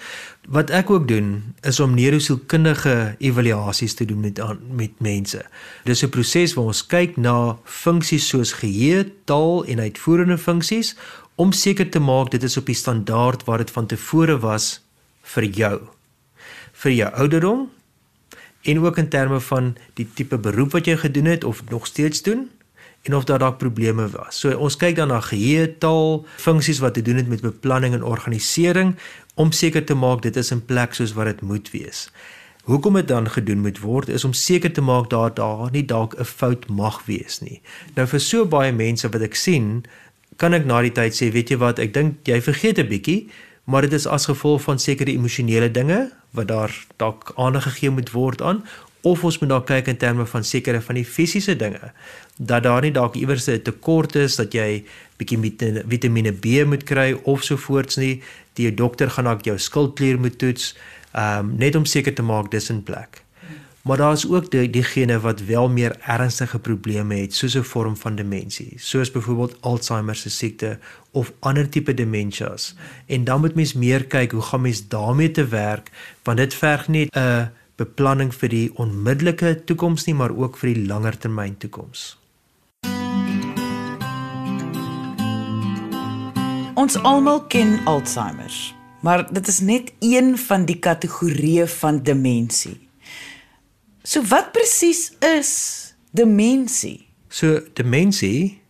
Wat 0.47 0.69
ek 0.69 0.89
ook 0.89 1.07
doen 1.07 1.55
is 1.61 1.79
om 1.79 1.93
neurosielkundige 1.93 3.15
evaluasies 3.17 3.93
te 3.93 4.05
doen 4.05 4.19
met 4.19 4.41
met 4.71 4.91
mense. 4.99 5.45
Dis 5.83 6.03
'n 6.03 6.09
proses 6.09 6.53
waar 6.53 6.65
ons 6.65 6.85
kyk 6.85 7.17
na 7.17 7.57
funksies 7.63 8.27
soos 8.27 8.51
geheue, 8.53 9.11
taal 9.25 9.65
en 9.65 9.79
uitvoerende 9.79 10.37
funksies 10.37 10.95
om 11.35 11.51
seker 11.51 11.89
te 11.89 11.99
maak 11.99 12.31
dit 12.31 12.43
is 12.43 12.57
op 12.57 12.65
die 12.65 12.75
standaard 12.75 13.43
wat 13.43 13.57
dit 13.57 13.71
van 13.71 13.85
tevore 13.85 14.39
was 14.39 14.81
vir 15.21 15.43
jou. 15.43 15.81
Vir 16.71 16.91
jou 16.91 17.13
ouderdom 17.13 17.69
en 18.61 18.79
ook 18.79 18.97
in 18.97 19.09
terme 19.09 19.39
van 19.39 19.75
die 19.93 20.07
tipe 20.13 20.37
beroep 20.37 20.71
wat 20.71 20.85
jy 20.85 20.97
gedoen 20.97 21.25
het 21.25 21.43
of 21.43 21.63
nog 21.69 21.87
steeds 21.87 22.21
doen 22.21 22.49
en 23.01 23.15
of 23.15 23.23
daar 23.23 23.39
dalk 23.39 23.57
probleme 23.57 24.09
was. 24.09 24.39
So 24.39 24.53
ons 24.57 24.77
kyk 24.77 24.95
dan 24.95 25.09
na 25.09 25.21
geheue 25.25 25.77
taal, 25.81 26.25
funksies 26.37 26.79
wat 26.79 26.93
te 26.93 27.01
doen 27.01 27.17
het 27.17 27.27
met 27.27 27.41
beplanning 27.41 27.93
en 27.97 28.03
organisering 28.03 28.95
om 29.33 29.51
seker 29.51 29.85
te 29.85 29.97
maak 29.97 30.21
dit 30.21 30.35
is 30.35 30.51
in 30.51 30.65
plek 30.65 30.93
soos 30.93 31.15
wat 31.17 31.25
dit 31.25 31.41
moet 31.41 31.71
wees. 31.73 32.09
Hoekom 32.69 32.93
dit 32.93 33.07
dan 33.07 33.29
gedoen 33.29 33.63
moet 33.65 33.79
word 33.81 34.09
is 34.09 34.23
om 34.23 34.33
seker 34.37 34.73
te 34.73 34.81
maak 34.85 35.09
daar 35.09 35.33
daar 35.33 35.71
nie 35.71 35.85
dalk 35.85 36.13
'n 36.19 36.23
fout 36.23 36.69
mag 36.69 37.01
wees 37.05 37.41
nie. 37.41 37.61
Nou 37.95 38.07
vir 38.07 38.19
so 38.19 38.45
baie 38.45 38.71
mense 38.71 39.09
wat 39.09 39.21
ek 39.21 39.35
sien, 39.35 39.83
kan 40.37 40.53
ek 40.53 40.65
na 40.65 40.81
die 40.81 40.91
tyd 40.91 41.13
sê, 41.13 41.31
weet 41.31 41.49
jy 41.49 41.57
wat, 41.57 41.79
ek 41.79 41.93
dink 41.93 42.15
jy 42.27 42.41
vergeet 42.41 42.79
'n 42.79 42.87
bietjie, 42.87 43.29
maar 43.63 43.81
dit 43.81 43.93
is 43.93 44.07
as 44.07 44.25
gevolg 44.25 44.61
van 44.61 44.79
sekere 44.79 45.11
emosionele 45.11 45.71
dinge 45.71 46.11
wat 46.31 46.47
daar 46.47 46.73
dalk 46.97 47.33
aandag 47.35 47.63
gegee 47.63 47.89
moet 47.89 48.11
word 48.11 48.41
aan 48.41 48.63
of 49.01 49.23
ons 49.23 49.39
moet 49.39 49.49
daar 49.49 49.63
kyk 49.65 49.87
in 49.87 49.97
terme 49.97 50.25
van 50.25 50.43
sekere 50.43 50.81
van 50.81 50.95
die 50.95 51.05
fisiese 51.05 51.55
dinge 51.57 51.91
dat 52.37 52.63
daar 52.63 52.81
nie 52.81 52.93
dalk 52.93 53.15
iewers 53.15 53.47
'n 53.47 53.61
tekort 53.61 54.15
is 54.15 54.35
dat 54.35 54.53
jy 54.53 54.83
bietjie 55.17 55.39
vitamiene 55.87 56.31
B 56.31 56.65
moet 56.65 56.83
kry 56.83 57.17
of 57.23 57.43
so 57.43 57.57
voorts 57.57 57.97
nie 57.97 58.21
die 58.53 58.73
dokter 58.73 59.09
gaan 59.09 59.25
dalk 59.25 59.45
jou 59.45 59.57
skildklier 59.57 60.19
moet 60.19 60.37
toets 60.37 60.75
um, 61.15 61.55
net 61.57 61.75
om 61.75 61.85
seker 61.85 62.13
te 62.13 62.21
maak 62.21 62.51
dis 62.51 62.69
in 62.69 62.83
plek 62.83 63.20
maar 63.83 63.97
daar 63.97 64.13
is 64.13 64.27
ook 64.29 64.51
die 64.51 64.69
diegene 64.69 65.19
wat 65.19 65.43
wel 65.45 65.69
meer 65.69 65.95
ernstige 65.99 66.59
probleme 66.59 67.15
het 67.15 67.33
soos 67.33 67.55
'n 67.55 67.63
vorm 67.63 67.97
van 67.97 68.15
demensie 68.15 68.73
soos 68.77 69.11
byvoorbeeld 69.11 69.57
Alzheimer 69.61 70.15
se 70.15 70.29
siekte 70.29 70.79
of 71.11 71.31
ander 71.39 71.69
tipe 71.69 71.93
dementias 71.93 72.75
en 73.05 73.23
dan 73.23 73.39
moet 73.39 73.55
mens 73.55 73.73
meer 73.73 74.05
kyk 74.05 74.31
hoe 74.31 74.41
gaan 74.41 74.61
mens 74.61 74.87
daarmee 74.87 75.31
te 75.31 75.47
werk 75.47 75.91
want 76.23 76.37
dit 76.37 76.53
verg 76.53 76.87
net 76.87 77.15
'n 77.15 77.51
beplanning 77.75 78.33
vir 78.35 78.49
die 78.49 78.71
onmiddellike 78.75 79.63
toekoms 79.65 80.05
nie 80.05 80.15
maar 80.15 80.37
ook 80.37 80.57
vir 80.57 80.73
die 80.73 80.85
langer 80.85 81.17
termyn 81.17 81.57
toekoms 81.57 82.19
Ons 86.81 86.95
almal 87.03 87.43
ken 87.45 87.79
Alzheimer, 87.85 88.53
maar 89.01 89.33
dit 89.33 89.47
is 89.47 89.59
net 89.59 89.91
een 89.99 90.37
van 90.37 90.65
die 90.65 90.79
kategorieë 90.79 91.67
van 91.67 91.99
demensie. 92.03 92.90
So 94.03 94.23
wat 94.29 94.51
presies 94.51 95.11
is 95.19 95.51
demensie? 96.11 97.07
So 97.29 97.61
demensie 97.73 98.61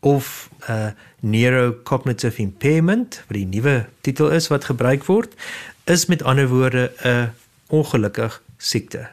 of 0.00 0.50
uh, 0.70 0.94
neurocognitive 1.20 2.38
impairment, 2.38 3.22
wat 3.26 3.36
die 3.36 3.46
nuwe 3.46 3.88
titel 4.00 4.30
is 4.30 4.46
wat 4.52 4.68
gebruik 4.70 5.04
word, 5.10 5.34
is 5.90 6.06
met 6.06 6.22
ander 6.22 6.48
woorde 6.48 6.92
'n 7.02 7.34
ongelukkig 7.68 8.42
siekte. 8.56 9.08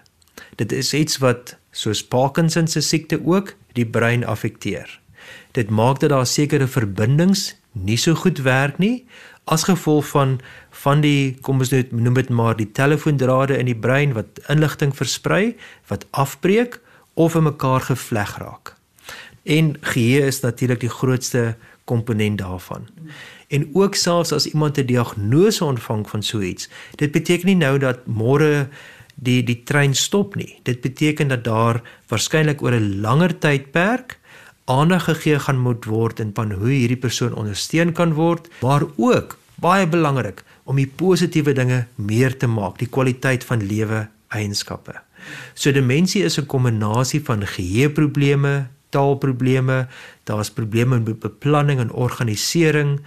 Dit 0.56 0.72
is 0.72 0.94
iets 0.94 1.18
wat 1.18 1.58
soos 1.72 2.06
Parkinson 2.06 2.68
se 2.68 2.82
siekte 2.82 3.20
ook 3.26 3.56
die 3.74 3.86
brein 3.86 4.26
affekteer. 4.26 5.00
Dit 5.52 5.70
maak 5.70 6.00
dat 6.00 6.10
daar 6.10 6.28
sekere 6.28 6.68
verbindings 6.68 7.56
nie 7.72 7.98
so 7.98 8.14
goed 8.14 8.38
werk 8.38 8.78
nie 8.78 9.06
as 9.46 9.64
gevolg 9.64 10.08
van 10.08 10.40
van 10.86 11.02
die 11.02 11.38
kom 11.42 11.62
ons 11.64 11.72
net 11.72 11.92
noem 11.92 12.18
dit 12.18 12.30
maar 12.30 12.58
die 12.58 12.72
telefoondrade 12.72 13.58
in 13.58 13.70
die 13.70 13.78
brein 13.78 14.14
wat 14.14 14.42
inligting 14.50 14.96
versprei 14.96 15.56
wat 15.88 16.08
afbreek 16.12 16.80
of 17.14 17.36
in 17.36 17.48
mekaar 17.48 17.82
gevleg 17.82 18.38
raak. 18.38 18.76
En 19.44 19.76
geheue 19.82 20.26
is 20.26 20.42
natuurlik 20.42 20.80
die 20.80 20.90
grootste 20.90 21.56
komponent 21.86 22.38
daarvan. 22.42 22.88
En 23.48 23.70
ook 23.74 23.96
selfs 23.96 24.34
as 24.34 24.48
iemand 24.50 24.78
'n 24.78 24.86
diagnose 24.86 25.64
ontvang 25.64 26.10
van 26.10 26.24
so 26.24 26.42
iets, 26.42 26.70
dit 26.96 27.12
beteken 27.12 27.46
nie 27.46 27.56
nou 27.56 27.78
dat 27.78 28.06
môre 28.06 28.68
die 29.16 29.44
die 29.44 29.64
trein 29.64 29.96
stop 29.96 30.36
nie. 30.36 30.60
Dit 30.64 30.82
beteken 30.82 31.28
dat 31.28 31.44
daar 31.44 31.82
waarskynlik 32.08 32.62
oor 32.62 32.74
'n 32.74 33.02
langer 33.02 33.38
tydperk 33.38 34.20
aandag 34.66 35.04
gegee 35.04 35.40
gaan 35.40 35.60
moet 35.62 35.86
word 35.86 36.20
in 36.20 36.32
van 36.34 36.52
hoe 36.52 36.72
hierdie 36.72 36.98
persoon 36.98 37.36
ondersteun 37.38 37.94
kan 37.94 38.14
word, 38.18 38.50
maar 38.62 38.84
ook 38.98 39.38
baie 39.62 39.88
belangrik 39.88 40.44
om 40.64 40.76
die 40.82 40.90
positiewe 40.90 41.54
dinge 41.54 41.86
meer 41.96 42.38
te 42.38 42.48
maak, 42.48 42.80
die 42.82 42.90
kwaliteit 42.90 43.46
van 43.46 43.62
lewe 43.62 44.08
eienskappe. 44.34 44.98
So 45.54 45.72
demensie 45.72 46.24
is 46.24 46.38
'n 46.40 46.46
kombinasie 46.46 47.22
van 47.24 47.46
geheueprobleme, 47.46 48.68
taalprobleme, 48.90 49.88
daar's 50.24 50.52
probleme 50.52 51.00
met 51.00 51.20
beplanning 51.20 51.80
en 51.80 51.92
organisering 51.92 53.00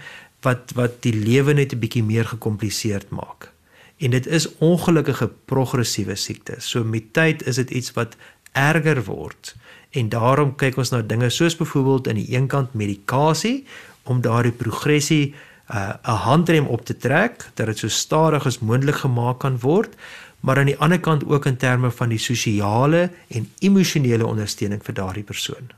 wat 0.42 0.72
wat 0.74 1.02
die 1.02 1.14
lewe 1.14 1.52
net 1.52 1.72
'n 1.72 1.78
bietjie 1.78 2.02
meer 2.02 2.24
gekompliseerd 2.24 3.10
maak. 3.10 3.52
En 3.98 4.10
dit 4.10 4.26
is 4.26 4.48
ongelukkige 4.58 5.30
progressiewe 5.44 6.14
siekte. 6.14 6.54
So 6.58 6.84
met 6.84 7.12
tyd 7.12 7.46
is 7.46 7.56
dit 7.56 7.70
iets 7.70 7.92
wat 7.92 8.16
erger 8.52 9.04
word. 9.04 9.56
En 9.98 10.08
daarom 10.08 10.54
kyk 10.54 10.76
ons 10.78 10.92
na 10.94 11.02
dinge 11.02 11.30
soos 11.34 11.56
byvoorbeeld 11.58 12.08
aan 12.08 12.20
die 12.20 12.30
een 12.34 12.46
kant 12.46 12.74
medikasie 12.78 13.64
om 14.06 14.20
daardie 14.22 14.54
progressie 14.54 15.34
uh, 15.34 15.76
'n 15.76 16.10
uh, 16.10 16.20
handrem 16.24 16.66
op 16.66 16.84
te 16.84 16.96
trek 16.96 17.50
dat 17.54 17.66
dit 17.66 17.78
so 17.78 17.88
stadig 17.88 18.46
as 18.46 18.58
moontlik 18.58 18.94
gemaak 18.94 19.38
kan 19.38 19.58
word, 19.58 19.96
maar 20.40 20.58
aan 20.58 20.70
die 20.70 20.78
ander 20.78 21.00
kant 21.00 21.26
ook 21.26 21.46
in 21.46 21.56
terme 21.56 21.90
van 21.90 22.08
die 22.08 22.18
sosiale 22.18 23.10
en 23.28 23.50
emosionele 23.58 24.26
ondersteuning 24.26 24.84
vir 24.84 24.94
daardie 24.94 25.26
persoon. 25.26 25.74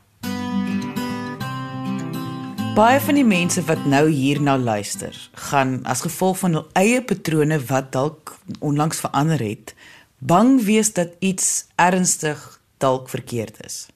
Baie 2.74 3.00
van 3.00 3.14
die 3.14 3.24
mense 3.24 3.64
wat 3.64 3.87
nou 3.87 4.09
hierna 4.09 4.59
luister, 4.59 5.30
gaan 5.33 5.80
as 5.85 6.00
gevolg 6.00 6.38
van 6.38 6.52
hul 6.52 6.68
eie 6.72 7.02
patrone 7.02 7.59
wat 7.66 7.92
dalk 7.92 8.37
onlangs 8.59 9.00
verander 9.00 9.40
het, 9.40 9.74
bang 10.18 10.61
wees 10.64 10.92
dat 10.92 11.09
iets 11.18 11.64
ernstig 11.74 12.59
dalk 12.80 13.08
verkeerd 13.12 13.60
is. 13.66 13.86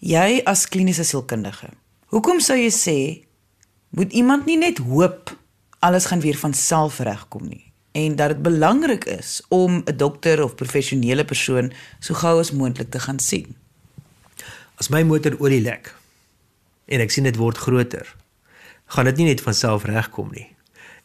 Jy 0.00 0.40
as 0.48 0.66
kliniese 0.68 1.04
sielkundige, 1.04 1.70
hoekom 2.12 2.40
sou 2.40 2.56
jy 2.58 2.70
sê 2.74 2.98
moet 3.96 4.12
iemand 4.12 4.46
nie 4.46 4.58
net 4.60 4.78
hoop 4.78 5.34
alles 5.80 6.06
gaan 6.10 6.22
weer 6.22 6.38
van 6.38 6.54
self 6.54 7.00
regkom 7.04 7.48
nie 7.48 7.70
en 7.92 8.16
dat 8.16 8.28
dit 8.28 8.42
belangrik 8.42 9.04
is 9.04 9.42
om 9.48 9.82
'n 9.84 9.96
dokter 9.96 10.42
of 10.44 10.54
professionele 10.54 11.24
persoon 11.24 11.72
so 11.98 12.14
gou 12.14 12.38
as 12.38 12.52
moontlik 12.52 12.90
te 12.90 13.00
gaan 13.00 13.18
sien. 13.18 13.56
As 14.74 14.88
my 14.88 15.02
motor 15.02 15.40
olie 15.40 15.60
lek 15.60 15.94
en 16.86 17.00
ek 17.00 17.10
sien 17.10 17.24
dit 17.24 17.36
word 17.36 17.58
groter, 17.58 18.16
gaan 18.86 19.04
dit 19.04 19.16
nie 19.16 19.26
net 19.26 19.40
van 19.40 19.54
self 19.54 19.84
regkom 19.84 20.30
nie. 20.32 20.48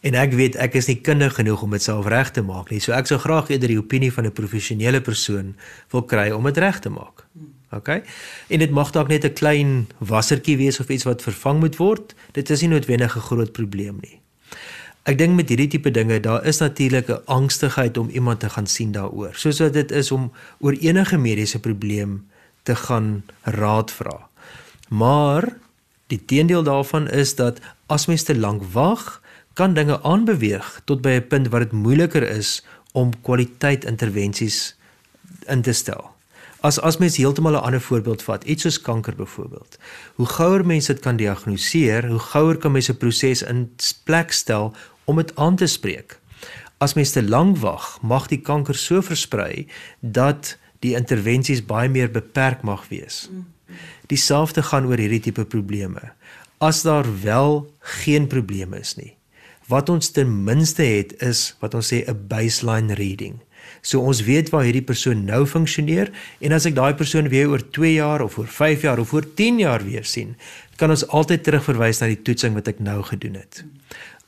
En 0.05 0.13
ek 0.13 0.35
weet 0.37 0.55
ek 0.61 0.75
is 0.77 0.85
nie 0.91 0.99
kundig 1.01 1.33
genoeg 1.39 1.63
om 1.65 1.71
dit 1.73 1.81
self 1.81 2.05
reg 2.11 2.29
te 2.35 2.43
maak 2.45 2.69
nie. 2.69 2.79
So 2.83 2.93
ek 2.93 3.09
sou 3.09 3.17
graag 3.21 3.49
eerder 3.49 3.71
die 3.73 3.81
opinie 3.81 4.11
van 4.13 4.25
'n 4.25 4.37
professionele 4.37 5.01
persoon 5.01 5.55
wil 5.89 6.03
kry 6.03 6.29
om 6.31 6.43
dit 6.45 6.57
reg 6.57 6.79
te 6.79 6.89
maak. 6.89 7.25
OK? 7.71 7.89
En 8.47 8.59
dit 8.59 8.71
mag 8.71 8.91
dalk 8.91 9.07
net 9.07 9.25
'n 9.25 9.33
klein 9.33 9.87
wassertjie 9.97 10.57
wees 10.57 10.79
of 10.79 10.89
iets 10.89 11.03
wat 11.03 11.21
vervang 11.21 11.59
moet 11.59 11.75
word. 11.77 12.15
Dit 12.31 12.49
is 12.49 12.61
nie 12.61 12.69
noodwendig 12.69 13.15
'n 13.15 13.27
groot 13.29 13.51
probleem 13.51 13.97
nie. 14.01 14.19
Ek 15.05 15.17
dink 15.17 15.35
met 15.35 15.49
hierdie 15.49 15.67
tipe 15.67 15.91
dinge, 15.91 16.19
daar 16.19 16.45
is 16.45 16.57
natuurlik 16.57 17.09
'n 17.09 17.25
angstigheid 17.25 17.97
om 17.97 18.09
iemand 18.09 18.39
te 18.39 18.49
gaan 18.49 18.67
sien 18.67 18.91
daaroor. 18.91 19.35
Soos 19.35 19.59
wat 19.59 19.73
dit 19.73 19.91
is 19.91 20.11
om 20.11 20.31
oor 20.59 20.73
enige 20.73 21.17
mediese 21.17 21.59
probleem 21.59 22.25
te 22.63 22.75
gaan 22.75 23.23
raad 23.41 23.91
vra. 23.91 24.27
Maar 24.89 25.57
die 26.07 26.25
teendeel 26.25 26.63
daarvan 26.63 27.09
is 27.09 27.35
dat 27.35 27.59
as 27.85 28.05
mens 28.05 28.23
te 28.23 28.37
lank 28.37 28.63
wag, 28.73 29.21
kan 29.55 29.73
dinge 29.73 30.01
aanbeweeg 30.03 30.81
tot 30.85 31.01
by 31.01 31.15
'n 31.19 31.27
punt 31.27 31.47
waar 31.47 31.63
dit 31.63 31.71
moeiliker 31.71 32.23
is 32.23 32.63
om 32.91 33.21
kwaliteit 33.21 33.85
intervensies 33.85 34.75
in 35.47 35.61
te 35.61 35.73
stel. 35.73 36.11
As 36.59 36.79
as 36.79 36.97
mens 36.97 37.17
heeltemal 37.17 37.55
'n 37.55 37.65
ander 37.67 37.81
voorbeeld 37.81 38.23
vat, 38.23 38.43
iets 38.43 38.61
soos 38.61 38.81
kanker 38.81 39.15
byvoorbeeld. 39.15 39.77
Hoe 40.15 40.25
gouer 40.25 40.65
mense 40.65 40.93
dit 40.93 41.01
kan 41.01 41.15
diagnoseer, 41.15 42.07
hoe 42.07 42.19
gouer 42.19 42.57
kan 42.57 42.71
mense 42.71 42.91
'n 42.91 42.97
proses 42.97 43.41
in 43.41 43.71
plek 44.03 44.31
stel 44.31 44.73
om 45.03 45.15
dit 45.15 45.35
aan 45.35 45.55
te 45.55 45.67
spreek. 45.67 46.19
As 46.77 46.93
mens 46.93 47.11
te 47.11 47.23
lank 47.23 47.57
wag, 47.57 48.01
mag 48.01 48.27
die 48.27 48.41
kanker 48.41 48.75
so 48.75 49.01
versprei 49.01 49.67
dat 49.99 50.57
die 50.79 50.95
intervensies 50.95 51.65
baie 51.65 51.89
meer 51.89 52.11
beperk 52.11 52.61
mag 52.61 52.87
wees. 52.87 53.29
Dieselfde 54.07 54.63
gaan 54.63 54.85
oor 54.85 54.97
hierdie 54.97 55.19
tipe 55.19 55.45
probleme. 55.45 56.11
As 56.57 56.81
daar 56.81 57.21
wel 57.21 57.73
geen 57.79 58.27
probleme 58.27 58.79
is 58.79 58.95
nie. 58.95 59.15
Wat 59.67 59.89
ons 59.89 60.11
ten 60.13 60.43
minste 60.45 60.83
het 60.85 61.15
is 61.25 61.55
wat 61.59 61.73
ons 61.73 61.87
sê 61.93 62.05
'n 62.05 62.27
baseline 62.27 62.93
reading. 62.93 63.41
So 63.81 64.01
ons 64.01 64.23
weet 64.25 64.49
waar 64.49 64.63
hierdie 64.63 64.85
persoon 64.85 65.25
nou 65.25 65.45
funksioneer 65.45 66.11
en 66.39 66.51
as 66.51 66.65
ek 66.65 66.75
daai 66.75 66.93
persoon 66.93 67.29
weer 67.29 67.49
oor 67.49 67.63
2 67.71 67.93
jaar 67.93 68.21
of 68.21 68.37
oor 68.37 68.47
5 68.47 68.81
jaar 68.81 68.99
of 68.99 69.13
oor 69.13 69.25
10 69.35 69.59
jaar 69.59 69.83
weer 69.83 70.03
sien, 70.03 70.35
kan 70.77 70.89
ons 70.89 71.07
altyd 71.07 71.43
terugverwys 71.43 72.01
na 72.01 72.07
die 72.07 72.21
toetsing 72.21 72.53
wat 72.53 72.67
ek 72.67 72.79
nou 72.79 73.01
gedoen 73.03 73.33
het. 73.33 73.63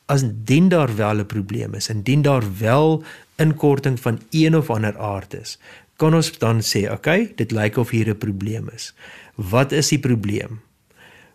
As 0.08 0.24
dien 0.24 0.70
daar 0.70 0.96
wel 0.96 1.20
'n 1.20 1.26
probleem 1.26 1.74
is 1.76 1.90
en 1.90 2.02
dien 2.02 2.22
daar 2.22 2.44
wel 2.60 3.04
inkorting 3.38 4.00
van 4.00 4.20
een 4.32 4.56
of 4.56 4.70
ander 4.70 4.98
aard 4.98 5.34
is, 5.34 5.58
kan 5.98 6.14
ons 6.14 6.32
dan 6.38 6.62
sê, 6.62 6.86
oké, 6.86 6.94
okay, 6.94 7.34
dit 7.36 7.52
lyk 7.52 7.78
of 7.78 7.90
hier 7.90 8.10
'n 8.10 8.18
probleem 8.18 8.70
is. 8.74 8.94
Wat 9.36 9.72
is 9.72 9.90
die 9.90 10.00
probleem? 10.00 10.62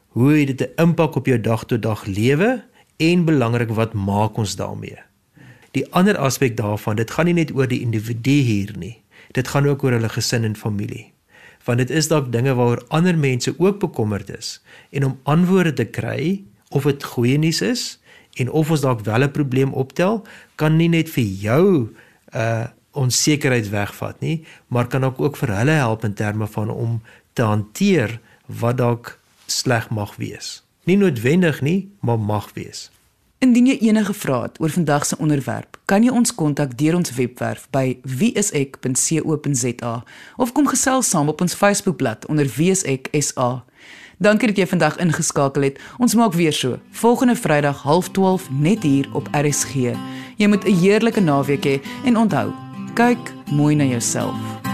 Hoe 0.09 0.33
het 0.33 0.59
dit 0.59 0.61
'n 0.61 0.83
impak 0.83 1.15
op 1.15 1.27
jou 1.27 1.41
dag-tot-dag 1.41 2.05
-dag 2.05 2.17
lewe 2.17 2.63
en 2.97 3.25
belangrik 3.25 3.71
wat 3.77 3.93
maak 3.93 4.37
ons 4.37 4.57
daarmee? 4.57 4.99
Die 5.73 5.87
ander 5.93 6.19
aspek 6.21 6.57
daarvan, 6.57 6.97
dit 6.97 7.11
gaan 7.11 7.29
nie 7.31 7.39
net 7.39 7.55
oor 7.57 7.69
die 7.69 7.81
individu 7.81 8.39
hier 8.45 8.75
nie. 8.77 8.99
Dit 9.33 9.49
gaan 9.49 9.67
ook 9.67 9.85
oor 9.85 9.97
hulle 9.97 10.11
gesin 10.13 10.45
en 10.45 10.57
familie. 10.57 11.13
Want 11.65 11.79
dit 11.79 11.91
is 11.91 12.11
dalk 12.11 12.33
dinge 12.33 12.55
waaroor 12.55 12.85
ander 12.89 13.17
mense 13.19 13.55
ook 13.59 13.79
bekommerd 13.81 14.31
is 14.35 14.59
en 14.91 15.05
om 15.05 15.19
antwoorde 15.23 15.73
te 15.73 15.85
kry 15.85 16.43
of 16.71 16.89
dit 16.89 17.05
goeie 17.05 17.39
nuus 17.39 17.63
is 17.63 17.85
en 18.41 18.51
of 18.51 18.71
ons 18.71 18.81
dalk 18.81 19.05
wel 19.05 19.25
'n 19.25 19.31
probleem 19.31 19.73
optel, 19.73 20.25
kan 20.57 20.77
nie 20.77 20.89
net 20.89 21.11
vir 21.11 21.25
jou 21.25 21.89
uh, 22.35 22.67
onsekerheid 22.93 23.69
wegvat 23.71 24.21
nie, 24.21 24.45
maar 24.69 24.87
kan 24.87 25.05
ook 25.05 25.21
ook 25.21 25.37
vir 25.37 25.57
hulle 25.57 25.77
help 25.81 26.05
in 26.05 26.15
terme 26.15 26.47
van 26.47 26.71
om 26.71 27.03
te 27.33 27.43
hanteer 27.43 28.21
wat 28.47 28.77
dalk 28.77 29.19
sleg 29.47 29.91
mag 29.91 30.17
wees. 30.17 30.63
Nie 30.85 30.97
noodwendig 30.97 31.61
nie, 31.61 31.93
maar 32.01 32.19
mag 32.19 32.51
wees. 32.55 32.91
Indien 33.39 33.67
jy 33.67 33.77
enige 33.89 34.15
vrae 34.15 34.43
het 34.43 34.61
oor 34.61 34.71
vandag 34.71 35.07
se 35.07 35.17
onderwerp, 35.19 35.79
kan 35.85 36.03
jy 36.03 36.11
ons 36.15 36.35
kontak 36.35 36.77
deur 36.79 36.95
ons 36.99 37.15
webwerf 37.15 37.69
by 37.75 37.99
wieisek.co.za 38.03 39.95
of 40.37 40.53
kom 40.55 40.67
gesels 40.71 41.11
saam 41.11 41.31
op 41.31 41.41
ons 41.43 41.55
Facebookblad 41.59 42.27
onder 42.27 42.47
wieisek.sa. 42.57 43.65
Dankie 44.23 44.53
dat 44.53 44.59
jy 44.59 44.67
vandag 44.71 44.99
ingeskakel 45.03 45.67
het. 45.67 45.79
Ons 45.99 46.15
maak 46.15 46.35
weer 46.39 46.55
so 46.55 46.79
volgende 47.03 47.35
Vrydag 47.37 47.83
0.30 47.87 48.51
net 48.51 48.83
hier 48.83 49.11
op 49.15 49.31
RSG. 49.35 49.95
Jy 50.39 50.47
moet 50.47 50.65
'n 50.65 50.79
heerlike 50.79 51.21
naweek 51.21 51.65
hê 51.65 51.81
en 52.05 52.17
onthou, 52.17 52.53
kyk 52.95 53.35
mooi 53.51 53.75
na 53.75 53.85
jouself. 53.85 54.72